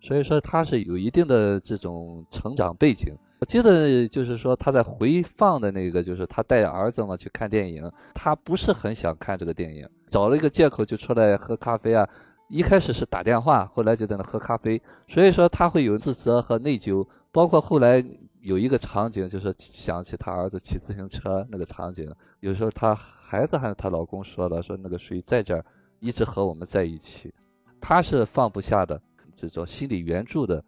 [0.00, 3.16] 所以说他是有一定的这种成长背景。
[3.40, 12.06] 我记得就是说他在回放的那个，就是他带儿子嘛去看电影，他不是很想看这个电影，找了一个借口就出来喝咖啡啊。
[12.48, 17.06] 一开始是打电话，后来就在那喝咖啡，所以说他会有自责和内疚。
[17.32, 18.04] 包括后来
[18.42, 25.64] 有一个场景，就是想起他儿子骑自行车那个场景，有时候他孩子还是他老公说了，说那个谁在这儿
[26.00, 27.32] 一直和我们在一起，
[27.80, 29.00] 他是放不下的
[29.34, 30.62] 这种心理援助的。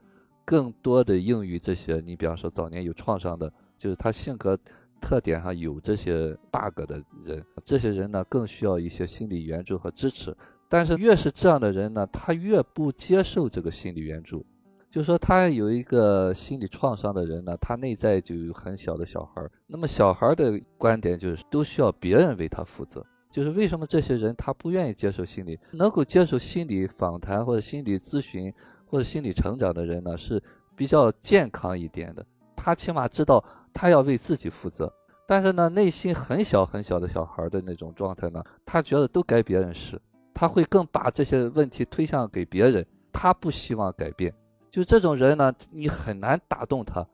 [0.45, 4.59] 更多的用于这些，你比方说早年有创伤的，就是他性格
[5.01, 10.37] 特点上有这些 bug 的人，这些人呢更需要一些心理援助和支持。
[10.69, 14.45] 但是越是这样的人呢，他越不接受这个心理援助。
[14.89, 23.05] 就说他有一个心理创伤的人呢，他内在就有很小的小孩那么小孩的观点就是都需要别人为他负责。
[23.31, 28.53] 就是为什么这些人他不愿意接受心理，能够接受心理访谈或者心理咨询。
[28.93, 30.41] 或者心理成长的人呢，是
[30.77, 32.23] 比较健康一点的。
[32.55, 34.93] 他起码知道他要为自己负责。
[35.27, 39.99] 但是呢，内心很小很小的小孩的那种状态呢，他觉得都该别人是，
[40.35, 44.31] 他会更把这些问题推向给别人，他不希望改变。
[44.71, 47.07] 就这种人呢，你很难打动他。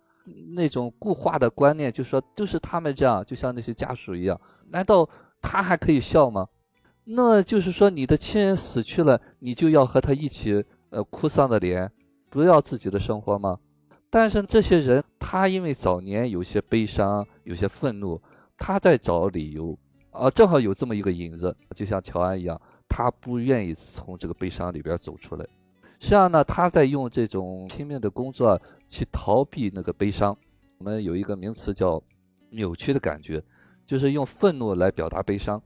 [0.57, 4.39] 那种固化的观念，就说都是他们这样，就像那些家属一样，
[4.71, 5.09] 难道
[5.41, 6.45] 他还可以笑吗？
[7.05, 11.91] 那就是说，你的亲人死去了，你就要和他一起，呃，哭丧的脸，
[12.31, 13.59] 不要自己的生活吗？
[14.11, 18.21] 但是这些人，他因为早年有些悲伤，有些愤怒，
[18.57, 19.77] 他在找理由，
[20.11, 22.59] 啊，正好有这么一个引子，就像乔安一样，
[22.89, 25.45] 他不愿意从这个悲伤里边走出来。
[26.01, 30.35] 实际上呢，他在用这种拼命的工作去逃避那个悲伤。
[30.79, 32.03] 我们有一个名词叫
[32.51, 33.43] 扭曲的感觉，
[33.85, 35.61] 就是用愤怒来表达悲伤。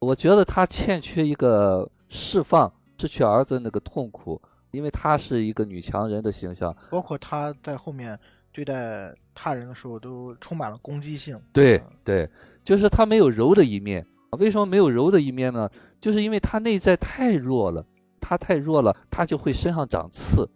[0.00, 4.42] 我觉得他欠缺一个释放失去儿子那个痛苦，
[4.76, 8.18] 因为她是一个女强人的形象，包括她在后面
[8.52, 11.40] 对待他人的时候都充满了攻击性。
[11.52, 12.28] 对对，
[12.62, 14.06] 就是她没有柔的一面。
[14.38, 15.68] 为什么没有柔的一面呢？
[15.98, 17.84] 就是因为她内在太弱了。
[18.20, 20.46] 她太弱了，她就会身上长刺。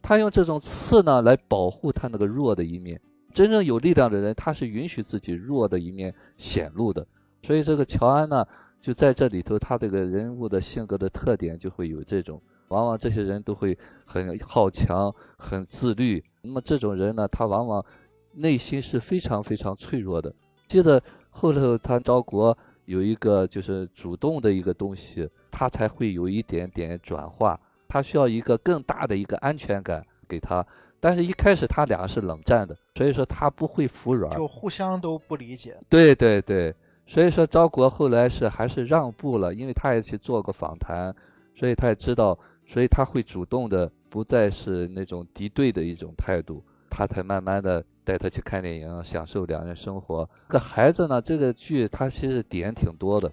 [0.00, 2.98] 她用这种刺呢来保护她那个弱的一面。
[3.34, 7.06] 真正有力量的人，他是允许自己弱的一面显露的。
[7.42, 8.42] 所以这个乔安呢，
[8.80, 12.40] 就在这里头，他这个人物的性格的特点就会有这种。
[12.68, 16.22] 往往这些人都会很好强、很自律。
[16.42, 17.84] 那么这种人呢，他往往
[18.32, 20.32] 内心是非常非常脆弱的。
[20.68, 25.28] 记得后头他赵国有一个就是主动的一个东西。
[25.58, 27.58] 他才会有一点点转化，
[27.88, 30.62] 他需要一个更大的一个安全感给他，
[31.00, 35.74] 但是一开始他俩是冷战的，所以说他不会服软，就互相都不理解。
[35.88, 36.74] 对对对，
[37.06, 41.10] 所以说赵国后来是还是让步了，因为他也去做过访谈，
[41.54, 50.28] 所以他也知道，所以他会主动的，不再是那种敌对的一种态度，他才慢慢的带他去看电影，享受两人生活。
[50.48, 53.30] 这孩子呢，这个剧他其实点挺多的。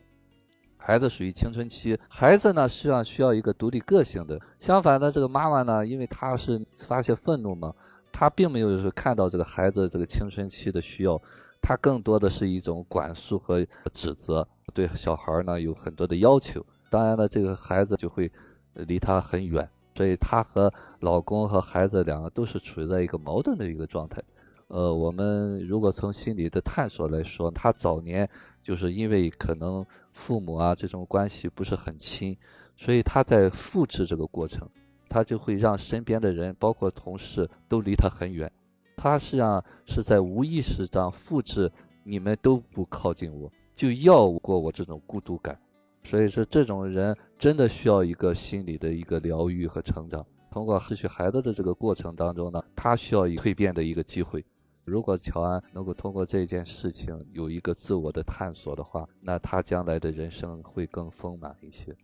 [0.78, 4.38] 孩子属于青春期，孩子呢实际上需要一个独立个性的。
[4.60, 7.74] 相反的，这个妈妈呢，因为她是发泄愤怒嘛，
[8.12, 11.18] 她并没有是看到这个孩子这个青春期的需要，
[11.62, 16.64] 她更多的是一种管束和指责，对小孩呢有很多的要求。
[16.90, 18.30] 当然了，这个孩子就会
[18.74, 24.22] 离她很远，所以她和老公和孩子两个都是处在一个矛盾的一个状态。
[24.68, 28.30] 呃，我们如果从心理的探索来说，她早年
[28.62, 29.86] 就是因为可能。
[30.16, 32.38] 父母啊，这种关系不是很亲，
[32.78, 34.70] 所以他在复制这个过程，
[35.10, 38.48] 他就会让身边的人，包括同事，都离他很远。
[38.96, 41.68] 他实际上是在无意识上复制，
[42.04, 45.60] 你们都不靠近我，就要过我这种孤独感。
[46.04, 50.26] 所以说，这种人真的需要一个心理的一个疗愈和成长。
[50.52, 54.46] 通过失去孩子的这个过程当中呢，他需要一蜕变的一个机会。
[54.86, 61.96] 如果乔安能够通过这件事情有一个自我的探索的话，那他将来的人生会更丰满一些。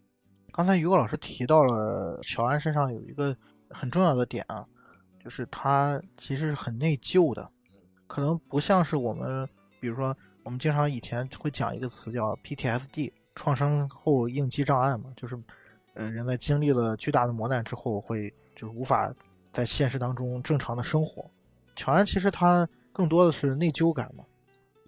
[0.51, 3.35] 刚才于果老师提到了乔安身上有一个
[3.69, 4.65] 很重要的点啊，
[5.23, 7.47] 就是他其实是很内疚的，
[8.07, 9.47] 可能不像是我们，
[9.79, 15.37] 比如说我们经常以前会讲一个词叫 PTSD，创伤后应激障碍嘛，就是，
[15.93, 19.13] 呃，人在经历了巨大的磨难之后，会就是无法
[19.53, 21.29] 在现实当中正常的生活。
[21.75, 24.23] 乔安其实他更多的是内疚感嘛。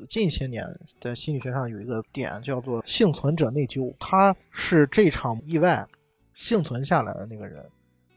[0.09, 0.67] 近些年
[0.99, 5.87] 在心理学上有一个点叫做幸存者内疚，他是这场意外
[6.33, 7.63] 幸存下来的那个人，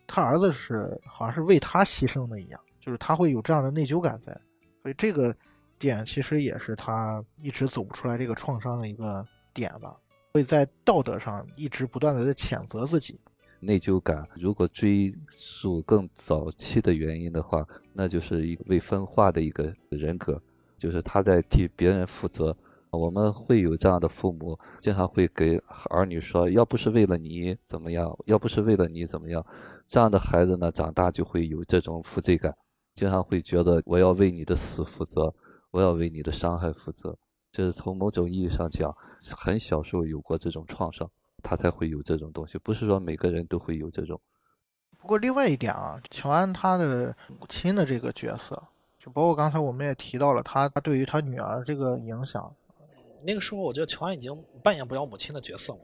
[0.06, 4.32] 他儿子是好像是为他牺牲的一样，就是他会有这样的内疚感在，
[4.80, 5.36] 所以这个
[5.78, 9.22] 点其实也是他一直走不出来这个创伤的一个
[9.52, 9.94] 点吧，
[10.34, 13.16] 会在道德上一直不断的在谴责自己。
[13.60, 20.42] 内疚感，如果追溯更早期的原因的话，那就是一个未分化的一个人格，
[20.76, 22.54] 就是他在替别人负责。
[22.90, 25.56] 我们会有这样的父母，经常会给
[25.88, 29.44] 儿女说：“要不是为了你怎么样，要不是为了你怎么样。”
[29.86, 32.52] 这样的孩子呢，长大就会有这种负罪感，
[32.94, 35.32] 经常会觉得我要为你的死负责，
[35.70, 37.16] 我要为你的伤害负责。
[37.54, 38.92] 这是从某种意义上讲，
[39.30, 41.08] 很小时候有过这种创伤。
[41.40, 44.18] 他才会有这种东西，不是说每个人都会有这种。
[44.98, 48.60] 不过另外一点啊，乔安他的母亲的这个角色，
[48.98, 52.50] 就包括刚才我们也提到了他他对于他女儿这个影响。
[53.26, 55.80] 那个时候，我觉得乔安已经扮演不了母亲的角色了，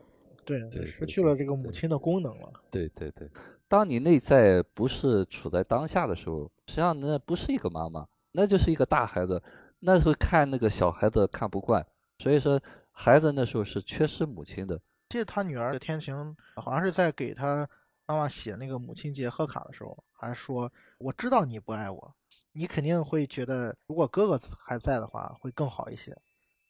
[0.47, 2.51] 对，失去了这个母亲的功能了。
[2.71, 3.31] 对对对，
[3.69, 9.43] 当你内在不是处在当下的时候，实际上那不是一个妈妈，那就是一个大孩子，
[9.81, 11.85] 那时候看那个小孩子看不惯，
[12.19, 12.61] 所以说
[12.93, 14.81] 孩子那时候是缺失母亲的。
[15.09, 17.69] 记得他女儿的天晴，好像是在给他
[18.07, 22.15] 妈妈写那个母亲节贺卡的时候，还说：“我知道你不爱我，
[22.53, 26.17] 你肯定会觉得如果哥哥还在的话会更好一些。”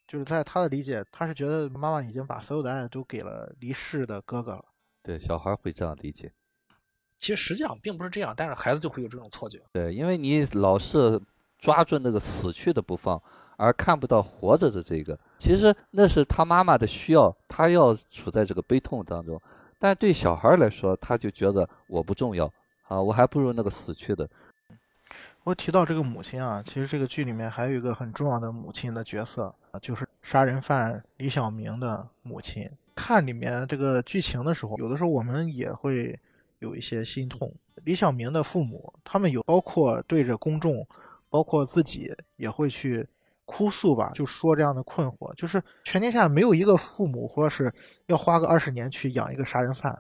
[0.09, 4.65] 就是在他的理解，他是觉得妈妈已经把所有的爱都给了离世的哥哥了。
[5.03, 6.33] 对，小孩会这样理解。
[7.19, 9.63] 其实实际上并不是这样，但是孩子就会有这种错觉。
[9.73, 11.21] 对，因为你老是
[11.61, 13.21] 抓住那个死去的不放，
[13.57, 15.19] 而看不到活着的这个。
[15.39, 19.41] 其实那是他妈妈的需要，他要处在这个悲痛当中。
[19.79, 22.51] 但对小孩来说，他就觉得我不重要
[22.89, 24.29] 啊，我还不如那个死去的。
[25.43, 32.71] 我提到这个母亲啊，其实这个剧里面还有一个很重要的母亲的角色啊，就是杀人犯李小明的母亲。
[32.95, 36.19] 看里面这个剧情的时候，有的时候我们也会
[36.59, 37.51] 有一些心痛。
[37.85, 40.87] 李小明的父母，他们有包括对着公众，
[41.31, 43.07] 包括自己也会去
[43.45, 47.73] 哭诉吧，就说这样的困惑，就是全天下没有一个父母，或者是
[48.07, 49.97] 要花个二十年去养一个杀人犯，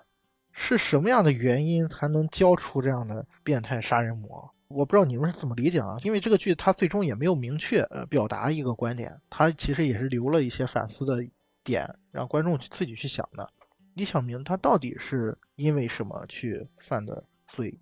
[0.52, 4.50] 是什么样的原因才能教出这样的变态杀人魔？
[4.68, 5.96] 我不知道你们是怎么理解啊？
[6.04, 11.24] 因为这个剧它最终也没有明确呃表达一个观点，它其实也是留了一些反思的
[11.64, 13.48] 点，让观众自己去想的。
[13.94, 17.76] 李小明他到底是因为什么去犯的罪？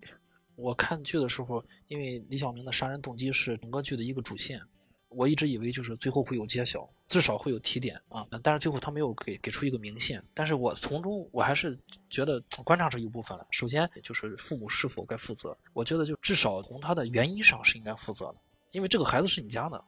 [0.59, 4.61] 我看剧的时候，因为李小明的杀人动机是整个剧的一个主线。
[5.07, 10.23] 我一直以为就是最后会有揭晓，至少会有提点啊，但是最后他没有给给出一个明线。
[10.35, 11.75] 但是我从中我还是
[12.11, 13.47] 觉得观察这一部分了。
[13.49, 18.35] 首先就是父母是否该负责，我觉得就至少从他的原因上是应该负责的，
[18.71, 19.83] 因为这个孩子是你家的，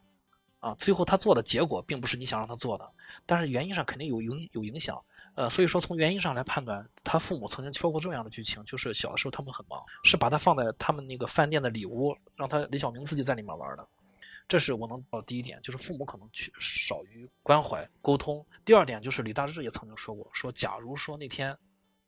[0.57, 2.91] 啊，最后他做的结果并不是你想让他做的，
[3.27, 4.99] 但是原因上肯定有影有影响，
[5.35, 13.87] 呃，所以说从原因上来判断，他父母曾经说过这样的剧情，就是小的时候他们很忙，是把他放在他们那个饭店的里屋，让他李小明自己在里面玩的。
[14.47, 18.45] 这是我能到第一点，就是父母可能缺少于关怀沟通。
[18.65, 21.57] 第二点就是李大志也曾经说过，说假如说那天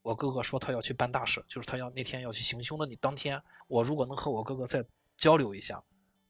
[0.02, 4.84] 我哥哥说他要去办大事，就是他要那天要去行凶的你当天，我如果能和我哥哥再
[5.18, 5.82] 交流一下，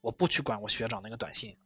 [0.01, 1.57] 我不去管我学长那个短信，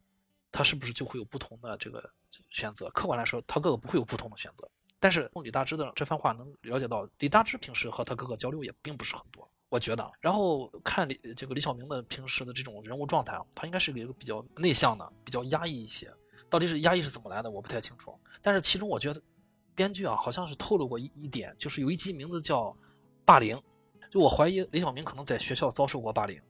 [0.53, 2.09] 他是不是就会有不同的这个
[2.49, 2.89] 选择？
[2.91, 4.69] 客观来说，他哥哥不会有不同的选择。
[5.00, 9.50] 但是从李大芝的这番话能了解到，李大芝平时和他哥哥交流也并不是很多。
[9.70, 16.10] 我觉得，然后看李这个李小明的平时的这种人物状态啊，他应该是一个比较内向的，比较压抑一些。
[16.50, 18.18] 到底是压抑是怎么来的，我不太清楚。
[18.41, 19.22] 但是其中我觉得，
[19.76, 22.74] 编剧啊好像是透露过一一点，就是有一集名字叫
[23.26, 23.62] “霸凌”，
[24.10, 26.41] 就我怀疑李小明可能在学校遭受过霸凌，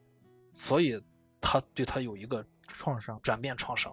[0.54, 1.02] 所以
[1.41, 3.91] 他对他有一个创伤、转变创伤。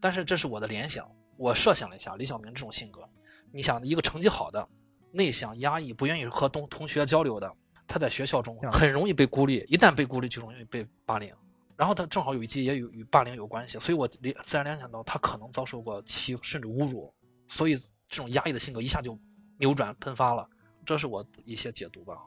[0.00, 3.08] 但是这是我的联想，我设想了一下李小明这种性格，
[3.54, 4.68] 你想一个成绩好的、
[5.12, 7.54] 内向、压抑、不愿意和同同学交流的。
[7.86, 11.32] 他在学校中很容易被孤立，一旦被孤立就容易被霸凌。
[11.76, 17.14] 然后他正好有一集也有与霸凌有关系，所以我联自然联想到他可能遭受过欺负甚至侮辱，
[17.46, 19.16] 所以这种压抑的性格一下就
[19.58, 20.44] 扭转喷发了。
[20.84, 22.18] 这是我一些解读吧。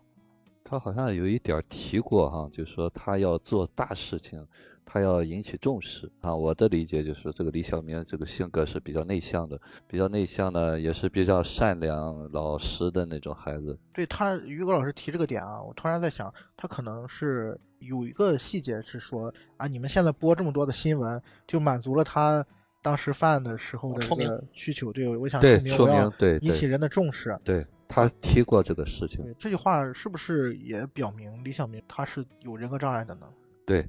[0.63, 4.47] 他好像有一点提过哈，就是说他要做大事情。
[4.89, 6.33] 他要引起重视啊！
[6.33, 13.77] 我的理解就是，这个李小明这个性格是比较内向的，比较内向呢，也是比较善良老实的那种孩子。
[13.93, 22.43] 对他，于果老师提这个点啊，我突然在想，他可能是有一个细节是说啊，你们现在播这么多的新闻，就满足了他
[22.81, 24.93] 当时犯的时候的这个需求。
[24.93, 27.37] 对，我想出名，对，引起人的重视。
[27.43, 29.35] 对他提过这个事情。
[29.37, 33.27] 这句话是不是也表明李小明他是有人格障碍的呢？
[33.65, 33.85] 对。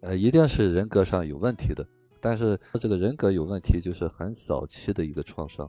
[0.00, 1.86] 呃，一定是人格上有问题的，
[2.20, 5.68] 但是这个人格有问题，就是很早期的一个创伤，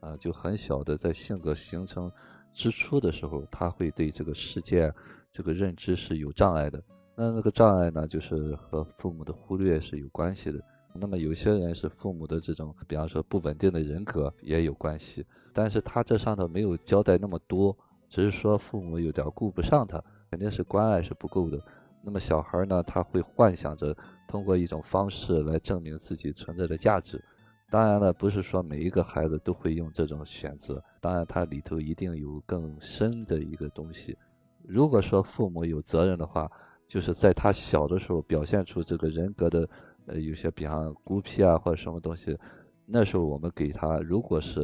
[0.00, 2.10] 啊，就很小的在性格形成
[2.54, 4.92] 之初的时候，他会对这个世界
[5.30, 6.82] 这个认知是有障碍的。
[7.14, 10.58] 那那个障碍呢，就是和父母的忽略是有关系的。
[10.98, 17.76] 那么有些人是父母的这种，比方说不稳定的人格也有关系，但是他这上头没有交代那么多，
[18.08, 21.62] 只是说父母有点顾不上他，肯定是关爱是不够的。
[22.06, 23.92] 那么小孩呢，他会幻想着
[24.28, 27.20] 通过一种方式来证明自己存在的价值。
[27.68, 30.80] 当然了，不是说每一个孩子都会用这种选择。
[31.00, 34.16] 当然，它里头一定有更深的一个东西。
[34.62, 36.48] 如果说父母有责任的话，
[36.86, 39.68] 就是在他小的时候表现出这个人格的，
[40.06, 42.38] 呃，有些比方孤僻啊或者什么东西，
[42.84, 44.60] 那时候我们给他，如果是，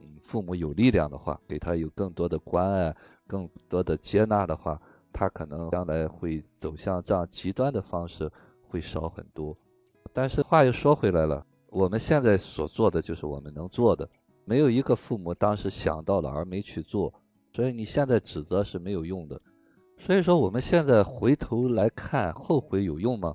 [0.00, 2.94] 嗯，父母有力量的话，给他有更多的关爱、
[3.26, 4.80] 更多的接纳的话。
[5.12, 8.30] 他可能将来会走向这样极端的方式
[8.68, 9.56] 会少很多，
[10.12, 14.08] 但是话又说回来了，我们现在所做的就是我们能做的，
[14.44, 17.12] 没有一个父母当时想到了而没去做，
[17.52, 19.40] 所以你现在指责是没有用的。
[19.98, 23.34] 所以说我们现在回头来看，后悔有用吗？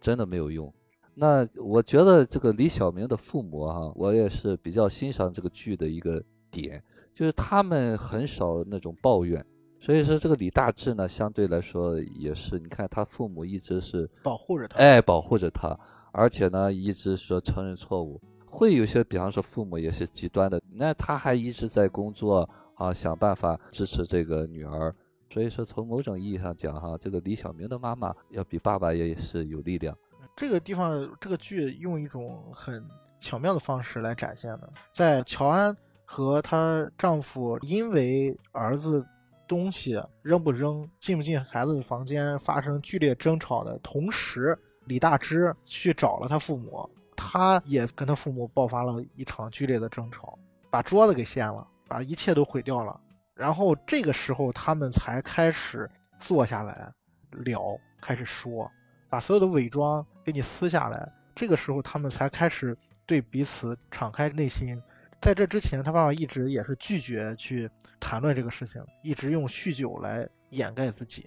[0.00, 0.72] 真的没有用。
[1.14, 6.82] 那我觉得这个李小明的父母哈，我也是比较欣赏这个剧的一个点，
[7.14, 9.44] 就是他们很少那种抱怨。
[9.84, 15.78] 所以说，这个李大志呢，相对来说也是，你看他父母一直是保护着他，哎，保护着他，
[16.10, 24.94] 而且呢，一直说承认错误，会有些，比方说父母也是极端的，那他还一直在工作啊，想办法支持这个女儿。
[25.30, 29.94] 所以说，从某种意义上讲，哈，这个李小明的妈妈要比爸爸也是有力量。
[30.34, 32.82] 这个地方，这个剧用一种很
[33.20, 35.76] 巧妙的方式来展现的，在乔安
[36.06, 39.04] 和她丈夫因为儿子
[39.46, 46.88] 东西扔不扔、进不进孩子的房间发生剧烈争吵的同时，李大芝去找了他父母。
[47.16, 50.36] 他也跟他父母爆发了一场剧烈的争吵，
[50.68, 53.00] 把桌子给掀了，把一切都毁掉了。
[53.34, 55.88] 然后这个时候，他们才开始
[56.18, 56.92] 坐下来
[57.30, 58.70] 聊，开始说，
[59.08, 61.10] 把所有的伪装给你撕下来。
[61.36, 62.76] 这个时候，他们才开始
[63.06, 64.80] 对彼此敞开内心。
[65.24, 71.26] 在这之前，他爸爸一直也是拒绝去谈论这个事情，一直用酗酒来掩盖自己。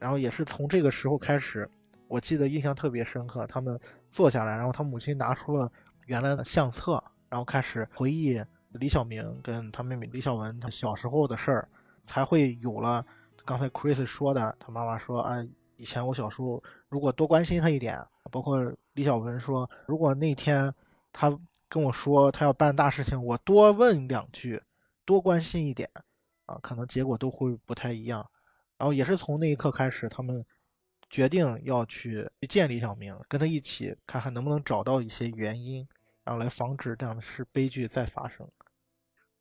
[0.00, 1.70] 然后也是从这个时候开始，
[2.08, 3.78] 我记得印象特别深刻，他们。
[4.12, 5.70] 坐下来，然后他母亲拿出了
[6.06, 11.68] 原来的相册，然后开始回忆李小明跟他妹妹李小文他小时候的事儿，
[12.02, 13.06] 才会有了
[13.44, 18.60] 刚才 Chris 说的，他妈妈说：“啊，以前我小时候如果多关心他一点，包括
[18.94, 20.74] 李小文说，如果那天
[21.12, 21.30] 他
[21.70, 24.62] 跟我说他要办大事情，我多问两句，
[25.06, 25.88] 多关心一点，
[26.44, 28.28] 啊，可能结果都会不太一样。”
[28.76, 30.44] 然后也是从那一刻开始，他们。
[31.12, 35.84] 决定要去见李小明，跟他一起看看能不能找到一些原因，
[36.22, 38.48] 然后来防止这样的事悲剧再发生。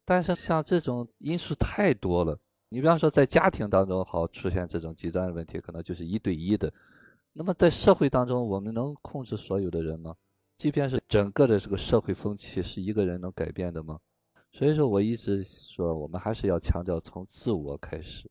[0.03, 2.36] 但是像这种因素太多了，
[2.69, 6.73] 你比方说在家庭当中好出现这种极端的问题，可能就是一对一的。
[7.34, 10.15] 那么在社会当中，我们能控制所有的人吗？
[10.60, 13.97] 即便是整个的这个社会风气是一个人能改变的吗？
[14.51, 18.30] 所以说，我一直说，我们还是要强调从自我开始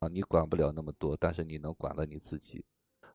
[0.00, 2.64] 啊，你管不了那么多，但是你能管了你自己。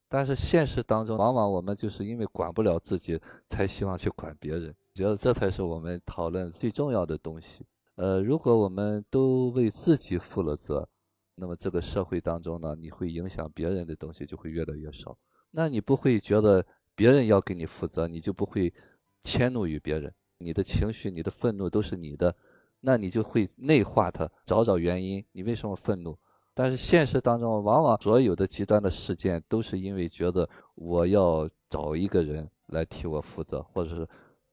[0.07, 4.73] 但是现实当中，往往我们就是因为管不了自己，才希望去管别人。
[4.93, 7.65] 觉得这才是我们讨论最重要的东西。
[7.95, 10.87] 呃，如果我们都为自己负了责，
[11.35, 15.17] 那么这个社会当中呢，你会影响别人的东西就会越来越少。
[15.51, 18.73] 那你不会觉得别人要给你负责，你就不会
[19.21, 20.13] 迁怒于别人。
[20.37, 22.35] 你的情绪、你的愤怒都是你的，
[22.81, 26.17] 那你就会内化它，找找原因，你为什么愤怒？
[26.53, 34.07] 但是现实当中，往往所有的极端的事件都是因为觉得我要找一个人来替我负责，或者是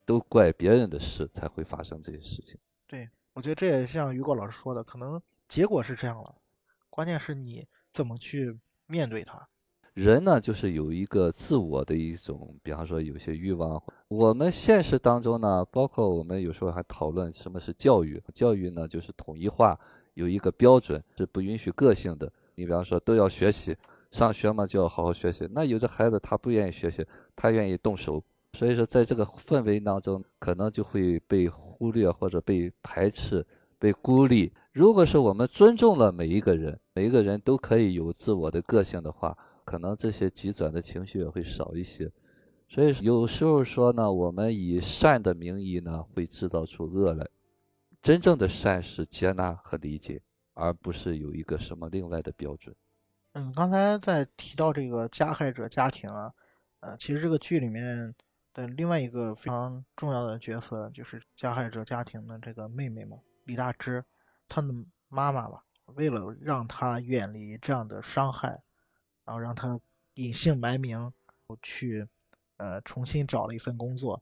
[0.07, 2.59] 都怪别人的事才会发生这些事情。
[2.87, 6.37] 对，我觉得这也像于果老师说的，可能结果是这样了，
[6.89, 9.47] 关键是你怎么去面对它。
[9.95, 13.83] 人呢，就是有一个自我的一种，比方说有些欲望。
[14.09, 19.79] 我们现实当中呢，包括我们有时候还讨论什么是教育，教育呢就是统一化。
[20.15, 22.31] 有一个标准是不允许个性的。
[22.57, 23.75] 你比方说都要学习，
[24.11, 25.49] 上学嘛就要好好学习。
[25.53, 28.23] 那有的孩子他不愿意学习，他愿意动手，
[28.53, 33.47] 所以说在这个氛围当中，可能就会被忽略或者被排斥、
[33.79, 34.53] 被孤立。
[34.73, 39.37] 如果是我们尊重了每一个人，每一个人都可以有自我的个性的话，
[39.71, 42.11] 可能这些急转的情绪也会少一些。
[42.69, 47.25] 所以有时候说呢，我们以善的名义呢，会制造出恶来。
[48.03, 50.21] 真正的善是接纳和理解，
[50.55, 52.75] 而不是有一个什么另外的标准。
[53.35, 56.35] 嗯，刚才在提到这个加害者家庭啊，
[56.81, 58.13] 呃，其实这个剧里面
[58.53, 64.05] 的另外一个非常重要的角色就是加害者家庭的这个妹妹嘛，李大芝，
[64.49, 64.67] 她的
[65.09, 65.63] 妈妈吧，
[65.95, 68.61] 为了让她远离这样的伤害，
[69.31, 69.79] 然后让他
[70.15, 71.13] 隐姓埋名
[71.63, 72.05] 去，
[72.57, 74.21] 呃，重新找了一份工作。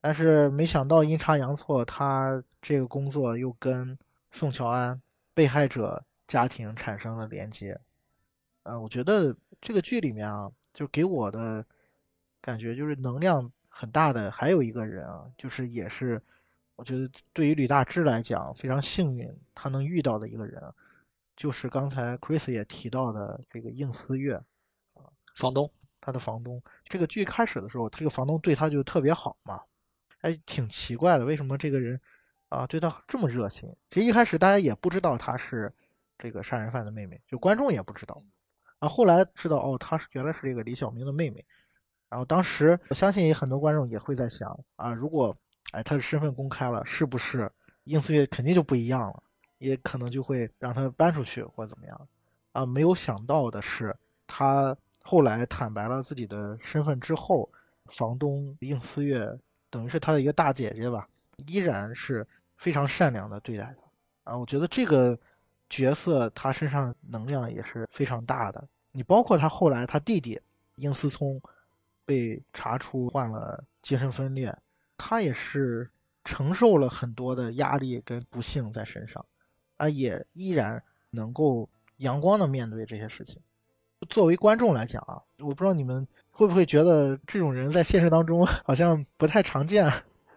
[0.00, 3.98] 但是没想到阴差阳错，他这个工作又跟
[4.32, 4.98] 宋乔安
[5.34, 7.78] 被害者家庭产生了连接。
[8.62, 11.62] 呃，我觉得这个剧里面啊，就给我的
[12.40, 16.18] 感觉就是能量很大的，还有一个人啊，就是也是
[16.76, 20.62] 我觉得对于吕大志来讲非常幸运，他能遇到的一个人，
[21.36, 24.34] 就是刚才 Chris 也提到的这个应思月
[24.94, 25.02] 啊，
[25.34, 25.70] 房东，
[26.00, 26.62] 他的房东。
[26.84, 29.60] 这个剧开始的时候，这个房东对他就特别好嘛。
[30.20, 32.00] 哎，挺奇怪的，为什么这个人
[32.48, 33.68] 啊对他这么热心？
[33.90, 35.72] 其实一开始大家也不知道他是
[36.16, 38.16] 这个杀人犯的妹妹，就观众也不知道。
[38.78, 41.44] 啊，后来知道哦，他是原来是这个李小明的妹妹。
[42.08, 45.34] 然后当时我相信很多观众也会在想啊，如果
[45.72, 47.50] 哎他的身份公开了，是不是
[47.84, 49.22] 应思月肯定就不一样了？
[49.64, 52.08] 也可能就会让他搬出去或者怎么样？
[52.52, 53.96] 啊，没有想到的是，
[54.26, 57.50] 他后来坦白了自己的身份之后，
[57.86, 59.36] 房东应思月。
[59.70, 61.08] 等于是他的一个大姐姐吧，
[61.48, 62.24] 依然是
[62.58, 63.74] 非常善良的对待
[64.22, 64.38] 他啊！
[64.38, 65.18] 我觉得这个
[65.68, 68.64] 角色他身上能量也是非常大的。
[68.92, 70.40] 你包括他后来他弟弟
[70.76, 71.42] 应思聪
[72.04, 74.56] 被查出患了精神分裂，
[74.96, 75.90] 他也是
[76.22, 79.26] 承受了很多的压力跟不幸在身上，
[79.76, 81.68] 啊，也依然能够
[81.98, 83.40] 阳光的面对这些事情。
[84.08, 89.90] 作为观众来讲啊，我不知道你们会不会觉得这种人在现实当中 好像不太常见。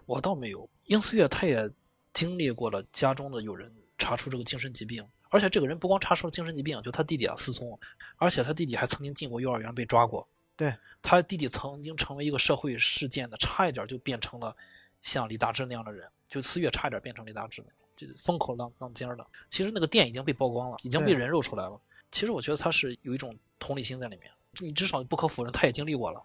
[0.06, 1.70] 我倒没有，应思月他也
[2.14, 7.78] 经历过了家中的有人查出这个精神疾病，而且这个人不光查出了精神疾病，就他弟弟啊思聪，
[8.16, 10.26] 而且他弟弟还曾经进过幼儿园被抓过。
[10.56, 14.56] 对他弟弟曾经成为一个社会事件的，差一点就变成了
[15.02, 17.72] 像李大志那样的人，就思月差一点变成李大志那
[18.18, 19.26] 风口浪浪尖的。
[19.50, 21.80] 其实那个店已经被曝光了，已经被人肉出来了。
[22.12, 26.22] 其实我觉得他是有一种同理心在里面，你至少不可否认，他也经历过了。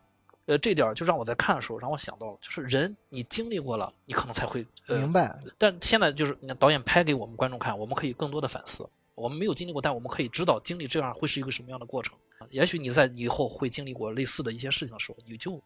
[0.47, 5.39] 呃，这点就让我在看的时候让我想到了，就是人你经历过了，你可能才会、呃、明白。
[5.57, 8.89] 但现在就是你看导演拍给我们观众看，我们可以更多的反思。
[9.15, 12.17] 我们没有经历过，但我们可以知道经历这样会是一个什么样的过程。
[12.49, 15.61] 也许你在以后会经历过类似的一些事情的时候，你就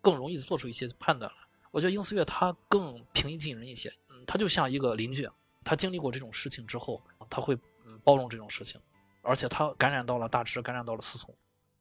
[0.00, 1.36] 更容易做出一些判断了。
[1.70, 5.28] 我觉得英思月他更平易近人一些，嗯，他就像一个邻居，
[5.64, 7.54] 他经历过这种事情之后，他会
[7.86, 8.80] 嗯包容这种事情，
[9.22, 11.34] 而且他感染到了大志，感染到了思聪，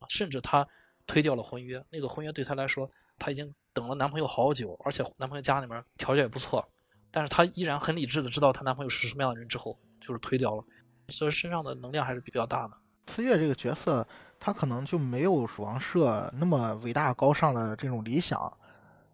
[0.07, 0.67] 甚至他
[1.05, 1.83] 推掉了婚约。
[1.89, 6.67] 那个婚约对他来说，他已经等了男朋友好久，而且男朋友家里面条件也不错，
[7.11, 10.63] 但是他依然很理智的知道她男朋友是什么样的人之后，就是推掉了。
[11.09, 12.77] 所以身上的能量还是比较大的。
[13.07, 14.07] 思月这个角色，
[14.39, 18.57] 他可能就没有蜀王社那么伟大高尚的这种理想，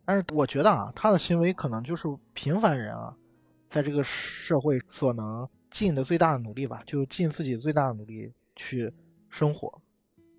[0.05, 3.11] 但是我觉得啊，他的行为可能就是平凡人啊，
[3.69, 8.91] 在这个社会所能尽的最大的努力吧，就尽自己最大的努力去
[9.29, 9.81] 生活。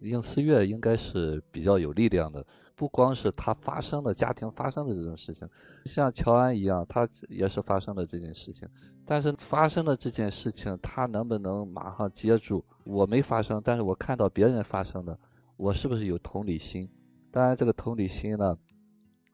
[0.00, 5.46] 应思月应该是比较有力量的，不光是他发生的家庭发生的这种事情，
[5.84, 8.66] 像乔安一样，他也是发生了这件事情。
[9.04, 12.64] 但是发生的这件事情，他能不能马上接住？
[12.84, 15.18] 我没发生，但是我看到别人发生的，
[15.56, 16.88] 我是不是有同理心？
[17.30, 18.56] 当然，这个同理心呢，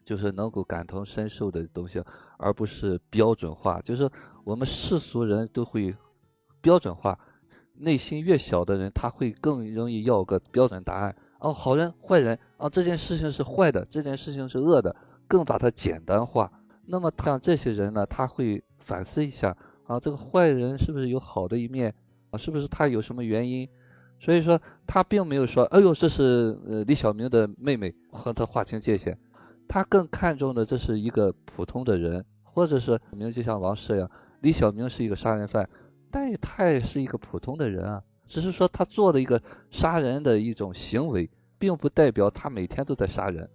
[0.06, 2.00] 就是能够感同身受的东西，
[2.38, 3.80] 而不是标准化。
[3.82, 4.08] 就是
[4.44, 5.92] 我们世俗人都会
[6.62, 7.18] 标准化，
[7.74, 11.14] 内心越小的人，他会更容易要个标准答案。
[11.40, 14.94] 哦，好人坏人啊，这件事情是坏的，这件事情是恶的，
[15.26, 16.50] 更把它简单化。
[16.86, 19.54] 那么像这些人呢，他会反思一下。
[19.86, 21.94] 啊，这个坏人是不是有好的一面
[22.30, 22.38] 啊？
[22.38, 23.68] 是不是他有什么原因？
[24.18, 29.16] 所以说他并没有说，哎呦，这是呃李小明的妹妹，和他划清界限。
[29.68, 34.10] 他更看重的这是一个普通的人，或者是明就像王石一样，
[34.40, 35.68] 李小明是一个杀人犯，
[36.10, 38.02] 但他也是一个普通的人啊。
[38.24, 39.40] 只是说他做的一个
[39.70, 43.48] 杀人的一种行为，并不代表他每天都在杀人。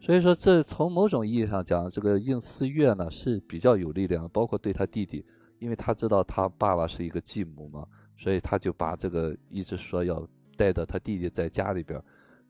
[0.00, 5.24] 所以说，这从某种意义上讲，这个应思月呢是比较有力量，包括对他弟弟。
[5.58, 7.86] 因为他知道他爸爸是一个继母嘛，
[8.16, 12.02] 所以他就把这个一直说要带着他弟弟在家里边。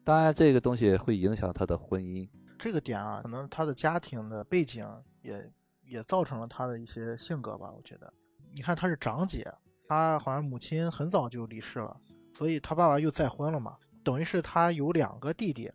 [0.05, 2.29] 当然，这个东西会影响他的婚姻。
[2.61, 4.87] 这个点啊，可能他的家庭的背景
[5.23, 5.51] 也
[5.87, 7.73] 也造成了他的一些性格吧。
[7.75, 8.13] 我觉得，
[8.55, 9.51] 你看他是长姐，
[9.89, 11.97] 他好像母亲很早就离世了，
[12.37, 15.73] 所以他爸爸又再婚了嘛，等于是他有两个弟弟。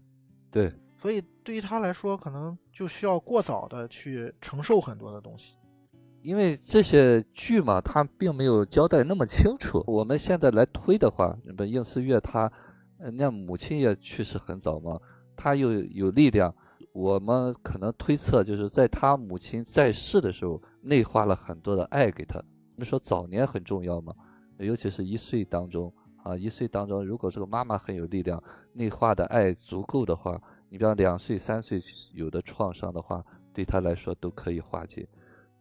[0.52, 0.72] 对，
[1.02, 5.58] 所以对于他来说，可能就需要过早的去承受很多的东西。
[6.22, 9.84] 因为这些剧嘛，他并没有交代那么清楚。
[9.88, 12.52] 我们现在来推的话，那么应思月他，
[13.14, 15.00] 那母亲也去世很早嘛，
[15.36, 16.56] 他又有力量，
[16.96, 22.40] 我们可能推测就是在他母亲在世的时候，内化了很多的爱给他。
[22.40, 24.16] 我们说早年很重要嘛，
[24.60, 25.94] 尤其是一岁当中
[26.24, 28.42] 啊，一岁当中，如果这个妈妈很有力量，
[28.72, 31.82] 内化的爱足够的话，你比方两岁、三岁
[32.14, 33.22] 有的创伤的话，
[33.54, 35.06] 对他来说都可以化解。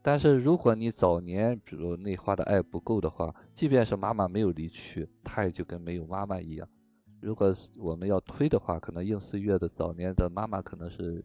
[0.02, 6.68] 但是如果你早年比如内化的爱不够的话，即便是妈妈没有离去，他也就跟没有妈妈一样。
[7.24, 11.24] 如果我们要推的话，可能应思月的早年的妈妈可能是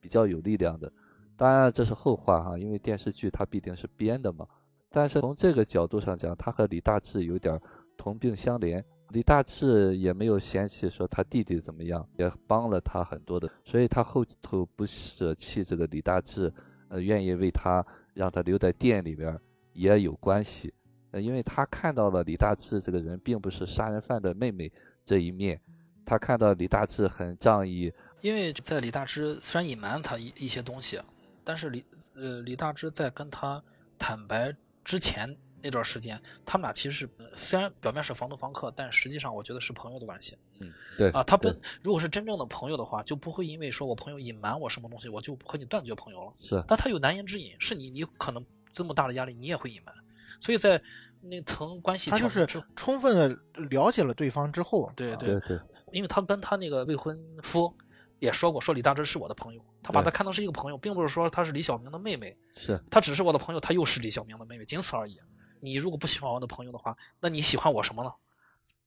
[0.00, 0.92] 比较有力量的。
[1.36, 4.46] 当然这是后话哈，因为电视剧它必定是编的嘛。
[4.90, 7.60] 但是从这个角度上讲，他和李大志有点
[7.96, 8.82] 同病相怜。
[9.10, 16.52] 李大志也没有嫌弃说他弟弟怎么样，也帮了他很多的，所以他后头不舍弃这个李大志，
[16.88, 17.84] 呃，愿意为他。
[18.16, 19.38] 让他留在店里边
[19.74, 20.72] 也有关系，
[21.10, 24.72] 呃，因为他看到了李大志这个人并不是杀人犯的妹妹
[25.06, 25.58] 这一面，
[26.04, 27.90] 他看到李大志很仗义。
[28.20, 31.00] 因为在李大志虽然隐瞒他一一些东西，
[31.42, 31.82] 但是李
[32.14, 33.62] 呃李大志在跟他
[33.98, 34.54] 坦白
[34.84, 35.34] 之前。
[35.62, 40.38] 那段时间，他们俩其实是虽然表面是房东房客，但实际上我觉得是朋友的关系。
[40.60, 46.32] 嗯，对啊，他本如果是真正的朋友的话，就不会因为说我朋友隐瞒我什么东西，我就和你断绝朋友了。
[46.38, 49.92] 是，但他有难言之隐，是你，你可能这么大的压力，你也会隐瞒。
[50.40, 50.80] 所以在
[51.20, 53.28] 那层关系，他就是充分的
[53.68, 55.60] 了解了对方之后，对对对，
[55.92, 57.74] 因为他跟他那个未婚夫
[58.18, 65.18] 也说过，说李大芝是我的朋友，他把他看成是一个朋友，并不是说他是李小明的妹妹，是他只是我的朋友，他又是李小明的妹妹，仅此而已。
[65.60, 68.12] 你如果不喜欢我的朋友的话，那你喜欢我什么呢？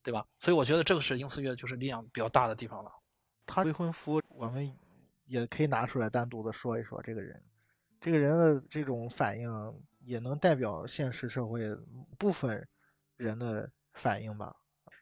[0.01, 0.25] 对吧？
[0.39, 2.91] 所以我觉得这个是应思月就是力量比较大的地方了。
[3.45, 4.71] 他未婚夫，我们
[5.25, 7.43] 也可以拿出来单独的说一说这个人，
[7.99, 9.49] 这个人的这种反应
[9.99, 11.63] 也能代表现实社会
[12.17, 12.67] 部分
[13.17, 14.55] 人的反应吧。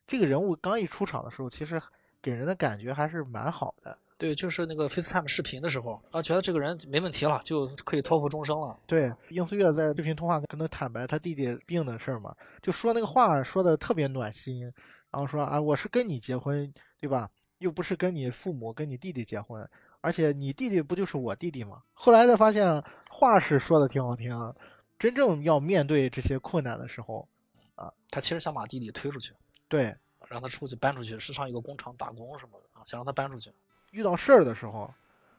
[0.06, 1.82] 这个人物刚一出场的时候，其实
[2.22, 3.98] 给人的感觉还是蛮好的。
[4.18, 8.76] 对，就是那个 FaceTime 视频的时候啊，觉得这个人没问题了，就可以托付终生了。
[8.88, 14.64] 对，应思月在视频通话跟他坦白他弟弟病的事儿嘛，就说那个话说的特别暖心，
[15.12, 17.30] 然后说啊，我是跟你结婚，对吧？
[17.60, 19.68] 又不是跟你父母跟你弟弟结婚，
[20.02, 21.82] 而且你弟弟不就是我弟弟吗？
[21.94, 24.36] 后来才发现话是说的挺好听，
[25.00, 27.28] 真正要面对这些困难的时候，
[27.76, 29.34] 啊他其实想把弟弟推出去，
[29.68, 29.96] 对，
[30.28, 33.52] 让他出去搬出去，是上一个工厂打工什么的啊，想让他搬出去。
[33.92, 34.94] 遇到事儿的时候，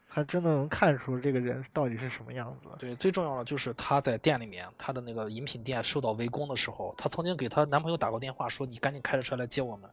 [0.07, 2.69] 还真的能看出这个人到底是什么样子。
[2.79, 9.89] 对，最重要的就是她在店里面，她的那个饮品店受到围攻的时候，她曾经给她男朋友打过电话，说你赶紧开着车来接我们。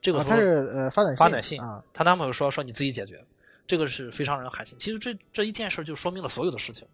[0.00, 3.22] 这个啊，他是呃发短发短信啊，她男朋友说说你自己解决，
[3.66, 4.78] 这个是非常让人寒心。
[4.78, 6.86] 其实这这一件事就说明了所有的事情。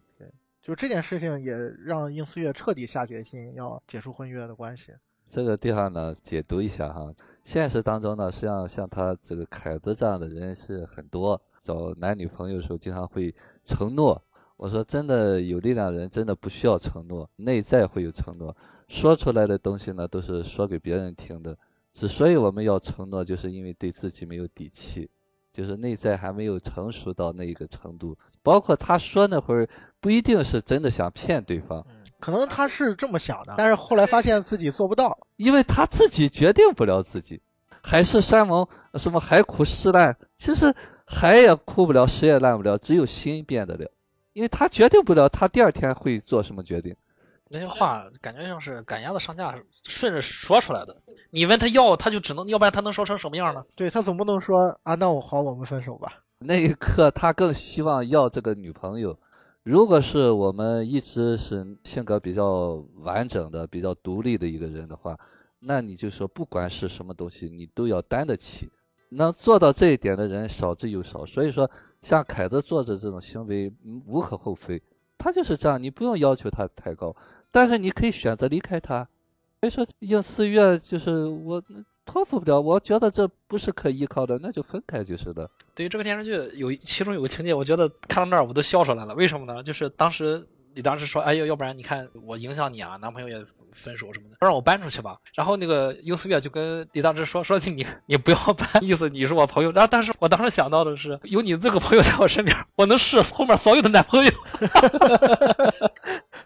[0.63, 1.53] 就这件事情也
[1.83, 4.93] 让应思月彻底下决心要解除婚约的关系。
[5.25, 7.13] 这个地方呢，解读一下哈。
[7.43, 13.35] 现实当中呢，实际上像他这个凯子这样的人是很多，找男女朋友的时候经常会
[13.65, 14.21] 承诺。
[14.55, 18.55] 我说真的，有力量的人真的不需要承诺，内在会有承诺，
[18.87, 21.57] 说出来的东西呢都是说给别人听的。
[21.91, 25.09] 之所以我们要承诺，就是因为对自己没有底气，
[25.51, 28.17] 就是内在还没有成熟到那一个程度。
[28.41, 29.67] 包括他说那会儿，
[30.03, 31.81] 不一定是真的想骗对方，
[32.19, 35.17] 可能他是这么想的，但是后来发现自己做不到。
[35.37, 37.41] 因为他自己决定不了自己。
[37.81, 40.75] 海誓山盟，什么海枯石烂，其实
[41.05, 43.89] 海也枯不了，石也烂不了，只有心变得了。
[44.33, 46.93] 因为他决定不了他第二天会做什么决定。
[47.49, 50.93] 那些话感觉像是赶鸭子上架，顺着说出来的。
[51.29, 53.63] 你问他要，他就只能，要不然他能说成什么样呢？
[53.73, 56.11] 对他总不能说啊，那我好，我们分手吧。
[56.39, 59.17] 那一刻，他更希望要这个女朋友。
[59.63, 65.17] 如果是我们一直是性格比较完整的、比较独立的一个人的话，
[65.59, 68.69] 那你就说，不管是什么东西，你都要担得起。
[69.09, 71.25] 能做到这一点的人少之又少。
[71.25, 71.69] 所以说，
[72.01, 73.71] 像凯子做的这种行为，
[74.05, 74.81] 无可厚非。
[75.17, 77.15] 他就是这样，你不用要求他太高，
[77.49, 79.07] 但是你可以选择离开他。
[79.61, 81.63] 所以说，应四月就是我
[82.05, 85.49] 托付不了，我觉得这不是可依靠的，那就分开就是了。
[85.73, 89.15] 对于这个电视剧有其中有个情节，我觉得看到那儿我都笑出来了。
[89.15, 89.63] 为什么呢？
[89.63, 93.35] 就是当时李当时说：“哎呀，要不然你看我影响你啊，男朋友也
[93.71, 104.31] 分手什么的，让我搬出去吧。”然后那个殷思月就跟李大志说：“说你你不要搬，意思你是我朋友。”然后但是我当时想到的是，有你这个朋友在我身边，我能试后面所有的男朋友，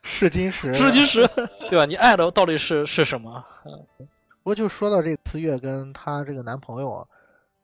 [0.04, 1.26] 试金石，试金石，
[1.70, 1.86] 对吧？
[1.86, 3.44] 你爱的到底是是什么？
[3.64, 4.06] 不
[4.48, 7.06] 不过就说到这个思月跟她这个男朋友啊，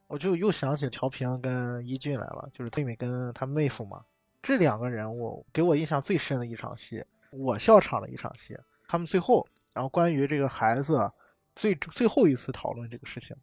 [0.08, 4.04] 我就又想起乔平跟一俊来了，就是妹妹跟她妹夫嘛。
[4.42, 8.58] 这两个人物给我印象最深的一场戏，我笑场的一场戏。
[8.86, 11.10] 他们最后，然后关于这个孩子
[11.56, 13.34] 最最后一次讨论这个事情，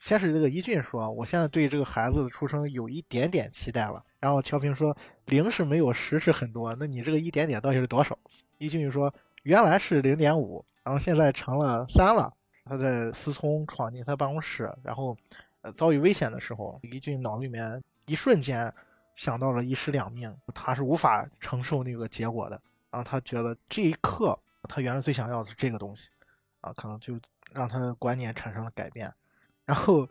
[0.00, 4.92] 先是这个一俊说：“我现在对这个孩子的出生有一点点期待了。”然后乔平说
[5.26, 8.18] ：“零是没有，十是很多，那你这个一点点到底是多少？”
[8.58, 12.34] 一俊就说：“原来是零点五，然后现在成了三了。”
[12.68, 15.16] 他在思聪闯进他办公室，然后
[15.62, 18.72] 呃遭遇危险的时候，李俊脑里面一瞬间
[19.16, 22.60] 想到了一尸两命，他是无法承受那个结果的。
[22.90, 26.10] 然后他觉得这一刻，他原来最想要的是这个东西，
[26.60, 27.18] 啊，可能就
[27.52, 29.12] 让他的观念产生了改变。
[29.66, 30.08] 然后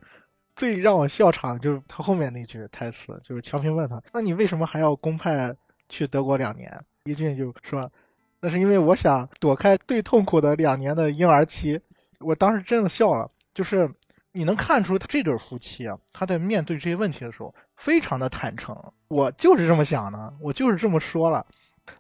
[0.56, 5.56] 最让我笑场的就是他后面那句台词，就是乔平问他：“那你为什么还要公派
[5.90, 6.72] 去德国两年？”
[7.06, 7.92] 一俊就说
[8.40, 11.82] ：“那是因为我想躲开最痛苦的两年的婴儿期。”
[12.20, 13.90] 我当时真的笑了，就是
[14.32, 18.76] 你能看出他这对夫妻啊，他在面对这些问题的时候非常的坦诚。
[19.08, 21.46] 我就是这么想的，我就是这么说了。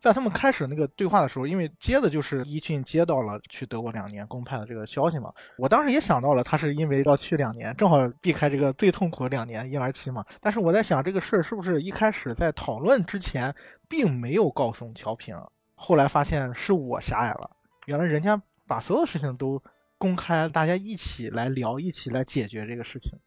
[0.02, 10.26] 在他们开始那个对话的时候，因为接的就是一俊接到了去德国两年公派的这个消息嘛，我当时也想到了他是因为要去两年，正好避开这个最痛苦的两年婴儿期嘛。
[10.42, 13.54] 但是我在想这个事儿是不是一开始在讨论之前
[13.88, 15.34] 并没有告诉乔平，
[15.76, 17.50] 后来发现是我狭隘了，
[17.86, 19.62] 原来人家把所有事情都。
[19.98, 23.18] 公开，大家一起来聊，一起来解决这个事情。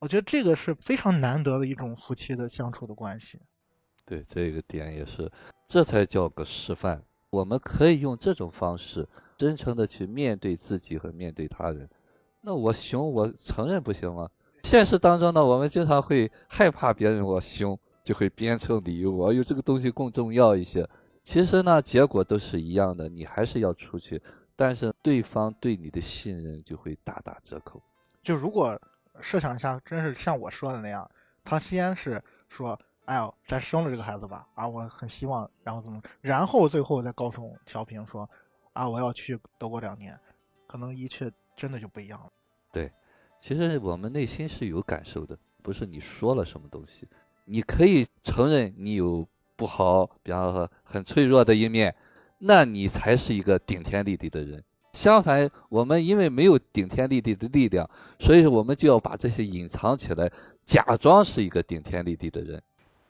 [0.00, 3.38] 我觉得这个是非常难得的一种夫妻的相处的关系。
[4.04, 5.30] 对，这个点也是，
[5.68, 7.02] 这才叫个示范。
[7.30, 9.06] 我们可以用这种方式，
[9.36, 11.88] 真诚的去面对自己和面对他人。
[12.40, 14.28] 那我凶，我承认不行吗？
[14.64, 20.88] 现实当中呢，我们经常会害怕别人我凶，就会编成理由，我有这个东西更重要一些。
[21.22, 24.20] 其实呢，结果都是一样的，你还是要出去，
[24.60, 27.80] 但是对方对你的信任就会大打折扣。
[28.22, 28.78] 就如果
[29.22, 31.10] 设想一下，真是像我说的那样，
[31.42, 32.78] 他先是说
[33.08, 38.28] ：“哎呦，咱生了这个孩子吧，啊，我很希望，然后怎么，然后最后再告诉乔平说：
[38.74, 40.14] 啊，我要去德国两年，
[40.66, 42.30] 可能一切真的就不一样了。”
[42.70, 42.92] 对，
[43.40, 47.08] 其实我们内心是有感受的，不是你说了什么东西，
[47.46, 49.26] 你可以承认你有。
[49.56, 51.94] 不好，比方说很脆弱的一面，
[52.42, 54.62] 那你才是一个顶天立地的人。
[54.92, 57.88] 相反，我们因为没有顶天立地的力量，
[58.18, 60.30] 所以说我们就要把这些隐藏起来，
[60.64, 62.60] 假装是一个顶天立地的人。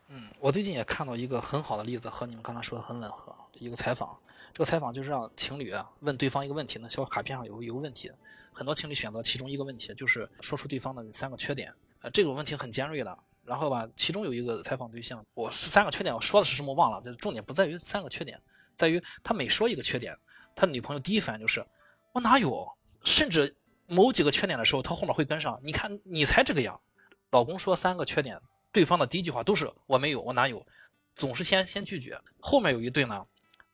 [0.09, 3.33] 嗯，我最近也看到一个很好的例子，和你们刚才说的很吻合。
[3.53, 4.15] 一个采访，
[4.53, 8.11] 这个采访就是让情侣啊问对方一个问题呢，小卡片上有有个问题，
[8.51, 11.73] 很多情侣选择其中一个问题，就是说出对方的三个缺点。
[12.01, 13.17] 呃，这种问题很尖锐的。
[13.43, 18.39] 然后吧，其中有一个采访对象，我三个缺点我说的是什么忘了，这重点不在于三个缺点，
[18.81, 20.17] 在于他每说一个缺点，
[20.55, 21.63] 他女朋友第一反应就是
[22.13, 22.67] 我哪有，
[23.03, 23.55] 甚至
[23.85, 26.81] 某几个缺点的时候，他后面会跟上，你看你才这个样。
[27.29, 28.41] 老公说三个缺点，
[28.71, 30.65] 对方的第一句话都是我没有，我哪有，
[31.15, 32.19] 总是先先拒绝。
[32.39, 33.23] 后面有一对呢，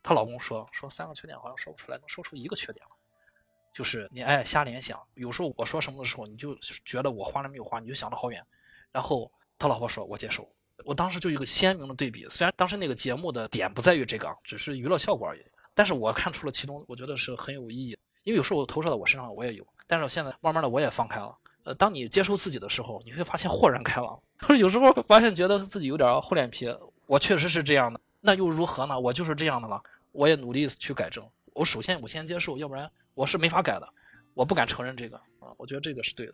[0.04, 2.86] 她老公说说三个缺点好像说不出来，能说出一个缺点
[3.74, 6.54] 就是你爱瞎联想，有时候我说什么的时候，你就
[6.84, 8.46] 觉得我话里没有话，你就想得好远，
[8.92, 9.32] 然后。
[9.60, 10.48] 他老婆说：“我接受。”
[10.86, 12.26] 我当时就一个鲜明的对比。
[12.30, 15.42] 虽然当时那个节目的点不在于这个，只是娱乐效果而已，
[15.74, 17.98] 但是我看出了其中，我觉得是很有意义。
[18.24, 19.66] 因为有时候我投射到我身上，我也有。
[19.88, 21.34] 但是现在慢慢的我也放开了。
[21.64, 24.20] 呃，当你接受自己的时候，你会发现豁然开朗。
[24.60, 26.68] 有时候发现觉得自己有点厚脸皮，
[27.06, 29.00] 我确实是这样的，那又如何呢？
[29.00, 29.82] 我就是这样的了，
[30.12, 31.26] 我也努力去改正。
[31.54, 33.94] 我首先我先接受，要不然我是没法改的。
[34.34, 36.34] 我不敢承认这个啊，我觉得这个是对的。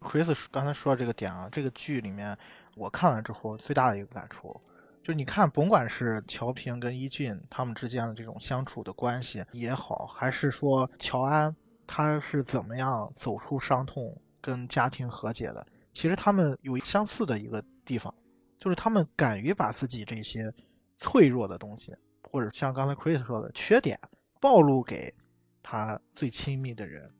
[0.00, 2.36] Chris 刚才说的这个点啊，这个剧里面。
[2.76, 4.60] 我看完之后最大的一个感触，
[5.02, 11.54] 就是你看，甭管是乔平跟一俊他们之间的这种相处的关系也好，还是说乔安
[11.86, 18.12] 他是怎么样走出伤痛跟家庭和解的，其实他们有相似的一个地方，
[18.58, 20.52] 就是他们敢于把自己这些
[20.96, 21.94] 脆弱的东西，
[22.30, 23.98] 或者像刚才 Chris 说的缺点，
[24.40, 25.14] 暴露给
[25.62, 27.10] 他最亲密的人。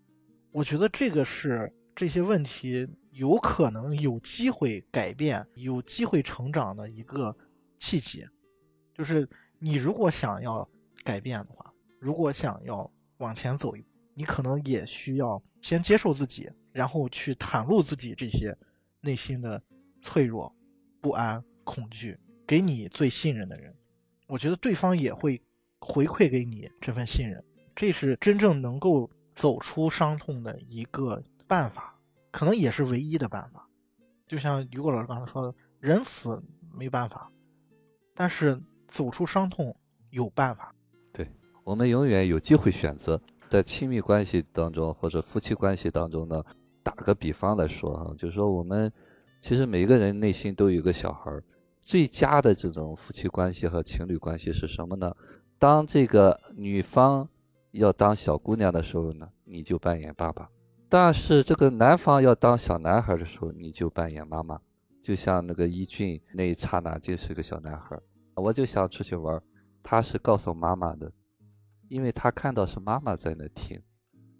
[0.50, 2.88] 我觉得这个是这些问题。
[3.14, 7.34] 有可能有机会改变、有机会成长的一个
[7.78, 8.26] 契机，
[8.92, 9.28] 就是
[9.60, 10.68] 你如果想要
[11.04, 18.56] 改变的话，如果想要往前走一步，你可能也需要先接受自己，然后去袒露自己这些
[19.00, 19.62] 内心的
[20.02, 20.52] 脆弱、
[21.00, 23.72] 不安、恐惧，给你最信任的人，
[24.26, 25.40] 我觉得对方也会
[25.78, 27.44] 回馈给你这份信任，
[27.76, 31.93] 这是真正能够走出伤痛的一个办法。
[32.34, 33.64] 可能也是唯一的办法，
[34.26, 36.42] 就像于果老师刚才说的，人死
[36.72, 37.30] 没办法，
[38.12, 39.72] 但是走出伤痛
[40.10, 40.74] 有办法。
[41.12, 41.30] 对
[41.62, 46.42] 我们永远有机会选择，在亲密关系当中或者夫妻关系当中呢，
[46.82, 48.92] 打个比方来说哈，就是说我们
[49.38, 51.40] 其实每个人内心都有个小孩儿，
[51.82, 55.14] 最佳的这种夫妻关系和情侣关系是什么呢？
[55.56, 57.28] 当这个女方
[57.70, 60.50] 要当小姑娘的时候呢，你就扮演爸爸。
[60.96, 64.56] 但是这个男方要当小男孩的时候，你就扮演妈妈，
[65.02, 67.98] 就像那个一俊那一刹那就是个小男孩，
[68.36, 69.42] 我就想出去玩，
[69.82, 71.10] 他是告诉妈妈的，
[71.88, 73.76] 因为他看到是妈妈在那听，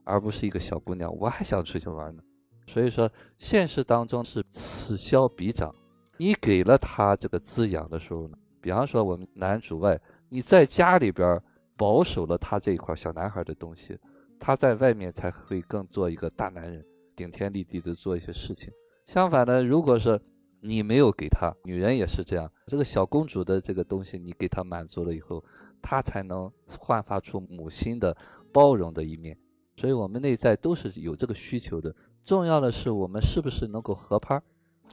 [0.05, 2.23] 而不是一个小姑娘，我还想出去玩呢。
[2.69, 5.75] 所以说，现实当中是此消彼长，
[6.19, 11.43] 你给了他这个滋养的时候呢，比方说我们男主外，你在家里边
[11.77, 13.99] 保守了他这一块小男孩的东西。
[14.39, 16.85] 他在外面才会更做一个大男人，
[17.17, 18.73] 顶天立地的做一些事情。
[19.07, 20.21] 相反的，如果是
[20.61, 25.45] 你没有给他，女人也是这样，这个小公主的这个东西你给她满足了以后，
[25.83, 28.17] 她才能焕发出母亲的
[28.53, 29.37] 包容的一面。
[29.77, 31.95] 所以，我们内在都是有这个需求的。
[32.25, 34.41] 重要的是我们是不是能够合拍，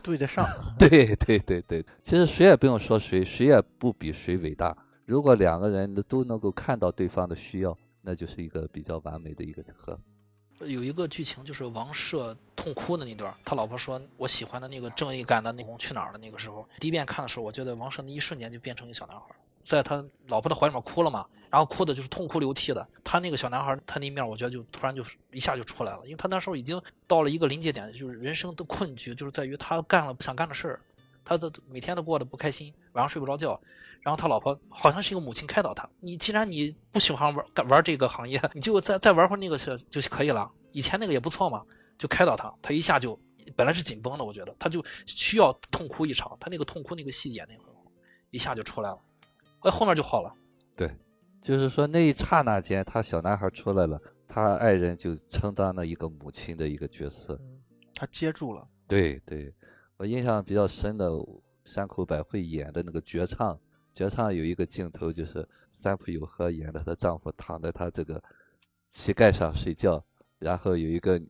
[0.03, 0.45] 对得上。
[0.77, 4.76] 对对对对，其实谁也不用说谁，谁也不比谁伟大。
[5.05, 7.77] 如果两个人都能够看到对方的需要。
[8.01, 9.99] 那就是一个比较完美的一个合。
[10.59, 19.25] 有一个剧情就是王赦痛哭的那段，他老婆说：“我喜欢的那个正义感的那去哪儿了？”那个时候，第一遍看的时候，我觉得王赦那一瞬间就变成一个小男孩，
[19.65, 22.87] 在他老婆的怀里面哭了嘛，然后哭的就是痛哭流涕的。
[23.03, 30.79] 他那个小男孩，他那面我觉得就突然就一下就出来了，因为他那时候已经到了一个临界点，就是人生的困局，就是在于他干了不想干的事儿，
[31.23, 33.60] 他的每天都过得不开心，晚上睡不着觉。
[34.02, 40.52] 然后他老婆好像是一个母亲开导他，你既然你不喜欢玩玩这个行业， 你就再再玩会那个是就可以了。
[40.72, 41.64] 以前那个也不错嘛，
[41.99, 43.19] 就开导他，他一下就
[43.56, 47.84] 本来是紧绷的，我觉得他就需要痛哭一场，他那个痛哭那个戏演的很好，
[48.31, 48.99] 一下就出来了，
[49.60, 50.34] 哎，后面就好了。
[50.76, 50.89] 对，
[51.43, 57.38] 就是说那一刹那间，他小男孩出来了，他爱人就承担了一个母亲的一个角色。
[57.39, 57.61] 嗯，
[57.93, 58.68] 他接住了。
[58.88, 59.53] 对对，
[60.01, 61.11] 我印象比较深的
[61.63, 63.55] 山口百惠演的那个绝唱，
[63.93, 68.19] 绝唱有一个镜头就是三浦友和演的她丈夫躺在她这个
[68.93, 70.03] 膝盖上睡觉，
[70.39, 71.21] 然后有一个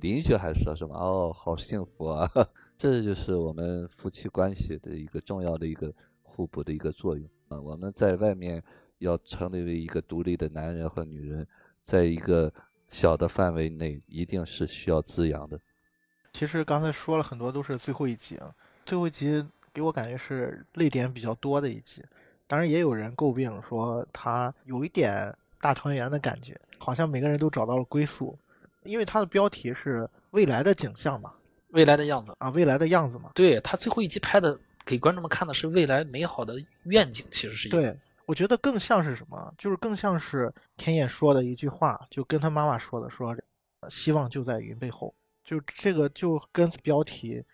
[0.00, 2.30] 邻居还说什么哦，好幸福啊，
[2.78, 5.92] 这就是我们夫妻关系的一个重要的一个
[6.22, 7.60] 互补的一个作用啊。
[7.60, 8.62] 我们在外面
[8.98, 11.44] 要成为一个独立的男人和女人，
[11.82, 12.54] 在一个
[12.90, 15.60] 小的范围内，一定是需要滋养的。
[16.32, 18.38] 其实刚才说了很多，都是最后一集，
[18.86, 22.04] 最后一集给我感觉是泪点比较多的一集。
[22.46, 28.36] 当然，也有人诟病说他有一点大团圆的感觉，好像每个人都找到了归宿。
[28.84, 31.34] 因为它的标题是未来的景象嘛，
[31.68, 33.30] 未来的样子啊，未来的样子嘛。
[33.34, 36.54] 对他最后一集拍的，给观众们看的是未来美好的
[36.84, 37.94] 愿景，其实是一对。
[38.24, 39.52] 我觉得更像是什么？
[39.58, 43.36] 就是更像是天眼说的一句话，就跟他妈妈说的，说
[43.90, 45.14] 希望就在云背后。
[45.50, 47.44] 就这个就跟标题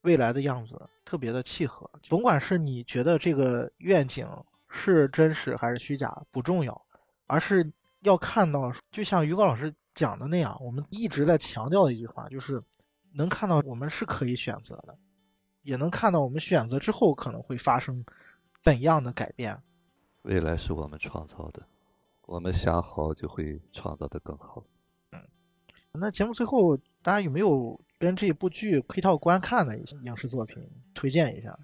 [0.00, 0.74] 未来的样子
[1.04, 1.88] 特别的契合。
[2.08, 4.28] 甭管是你觉得这个愿景
[4.68, 6.86] 是真实还是虚假不重要，
[7.28, 9.72] 而是要看到，就像于高老师。
[9.94, 12.58] 讲的那样，我们一直在强调的一句话就是，
[13.12, 14.98] 能看到我们是可以选择的，
[15.62, 18.04] 也能看到我们选择之后可能会发生
[18.64, 19.56] 怎样的改变。
[20.22, 21.64] 未来是我们创造的，
[22.22, 24.64] 我们想好就会创造的更好。
[25.94, 30.56] 嗯，那节目最后，大家有没有跟这部剧配套观看的一些影视作品
[30.92, 31.56] 推荐一下？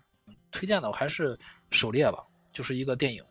[0.51, 1.37] 推荐的我还是
[1.71, 3.23] 《狩猎》吧，就是一个电影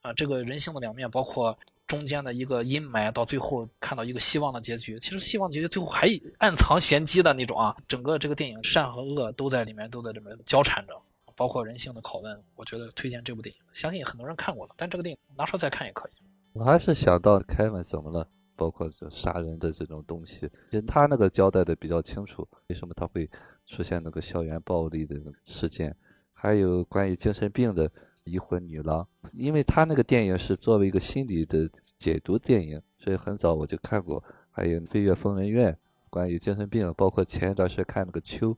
[0.00, 1.56] 啊，这个人性的两面，包括。
[1.86, 4.98] 中间的一个阴霾，到最后看到一个希望的结局。
[4.98, 6.08] 其实希望结局最后还
[6.38, 7.76] 暗藏玄机的那种啊！
[7.86, 10.94] 整个这个电影善和恶都在里面，都在里面交缠着，
[11.36, 12.42] 包括人性的拷问。
[12.56, 16.12] 我觉得推荐这部电影，相信很多人看过了，但这个电影拿出来再看也可以。
[16.54, 18.26] 我还是想到凯文怎么了，
[18.56, 23.28] 包括这杀人的这种东西，其实他那个交代的比较清楚，为什么他会
[23.66, 25.96] 出现那个校园暴力的事件，
[26.32, 27.90] 还有关于精神病的。
[28.26, 34.24] 已婚女郎，因为他那个电影是作为一个心理的解读电影，所以很早我就看过。
[34.50, 35.70] 还有《飞越疯人院》，
[36.08, 38.56] 关于精神病，包括前一段时间看那个《秋》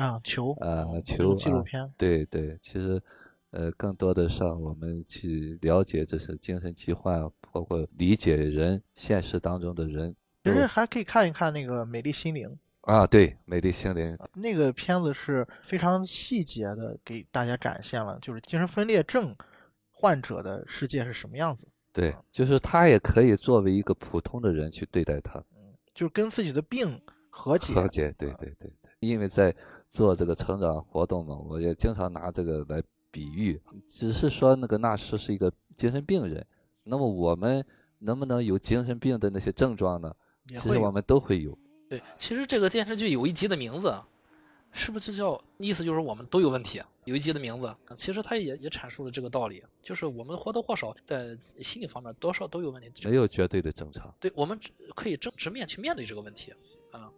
[0.00, 1.92] 啊，《秋》啊，《秋》纪录片。
[1.96, 3.02] 对对，其实
[3.50, 10.14] 呃，更多的上我们去了解这些精神疾患，包括理解人现实当中的人。
[10.44, 12.48] 其实还可以看一看那个《美丽心灵》。
[12.82, 19.36] 啊，对，美丽心灵那个片子是非常细节的，给大家展现了就是精神分裂症
[19.90, 21.68] 患者的世界是什么样子。
[21.92, 26.98] 对，就是他也可以作为一个普通的人去对待他，嗯，就是跟自己的病
[27.28, 27.74] 和解。
[27.74, 28.90] 和解，对对对对。
[29.00, 29.54] 因为在
[29.90, 36.46] 做这个成长活动嘛，我也经常拿这个来比喻，只是说那个纳什是一个精神病人，
[36.88, 37.64] 那么我们
[37.98, 40.14] 能不能有精神病的那些症状呢？
[40.48, 41.56] 其实我们都会有。
[41.88, 43.94] 对，其实这个电视剧有一集的名字，
[44.72, 46.80] 是不是就叫意思就是我们都有问题？
[47.04, 53.08] 有一集的名字，其实它也也阐述了这个道理，就是我们或多或少在心理方面多少都有问题。
[53.08, 54.14] 没有绝对的正常。
[54.20, 54.58] 对，我们
[54.94, 56.52] 可以正直面去面对这个问题
[56.92, 57.10] 啊，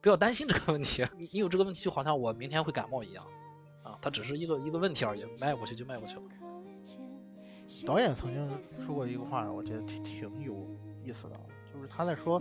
[0.00, 1.06] 不要担心这个问题。
[1.18, 3.24] 你你有这个问题，就好像我明天会感冒一样
[3.84, 6.22] 啊，它只是一个一个问题而已，迈过去就迈过去了。
[7.86, 8.48] 导演曾经
[8.84, 10.66] 说过一个话，我觉得挺挺有
[11.04, 11.36] 意思的，
[11.72, 12.40] 就是他在说。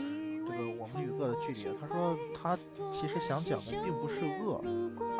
[0.50, 2.58] 这个我们与恶的距离，他说他
[2.90, 4.64] 其实想讲的并不是恶，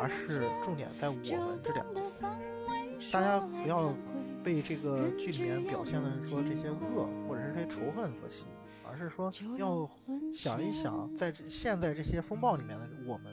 [0.00, 1.20] 而是重点在“我们”
[1.62, 2.14] 这两个字。
[3.12, 3.92] 大家不要
[4.42, 8.46] 被这个剧里面表现的说这些恶或者是这些仇恨所吸引，
[8.90, 9.86] 而是说要
[10.34, 13.26] 想一想，在现在这些风暴里面的我们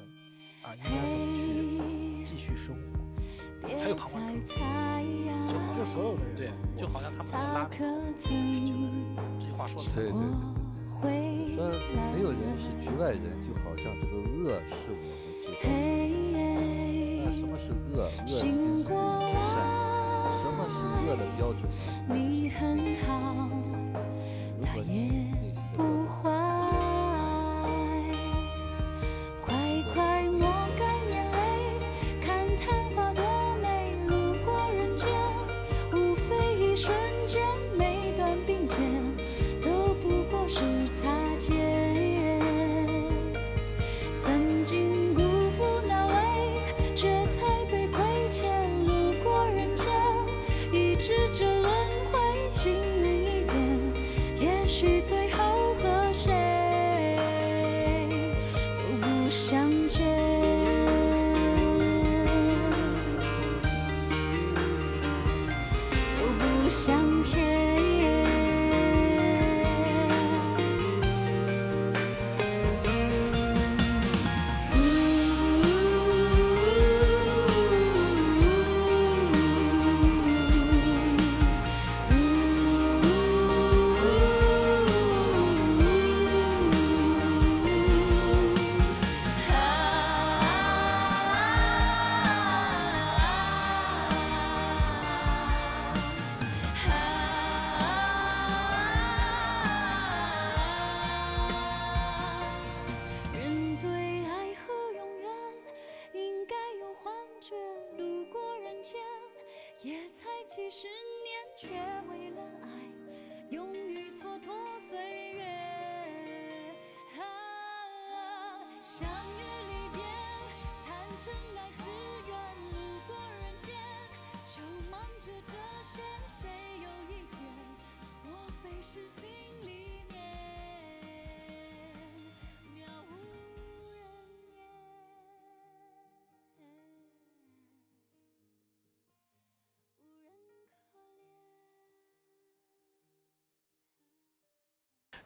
[0.63, 3.69] 啊，应该怎么去继续生活？
[3.69, 4.55] 还有旁观者，
[5.95, 10.19] 所有的人，对，就好像他们拉那个失去的人，这句话说的对对对。
[11.55, 11.71] 说
[12.11, 15.63] 没有人是局外人，就好像这个恶是我们知道。
[17.23, 18.03] 那什么是恶？
[18.03, 19.55] 恶一定是善。
[20.41, 21.63] 什么是恶的标准
[22.09, 22.13] 呢？
[24.59, 25.31] 如果你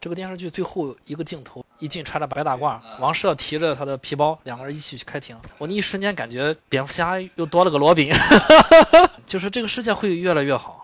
[0.02, 5.36] 这个电视剧最后一个镜头，一进穿着白大褂，王赦提着他的皮包，两个人一起去开庭。
[5.58, 8.10] 我那一瞬间感觉蝙蝠侠又多了个罗宾，
[9.28, 10.79] 就是这个世界会越来越好。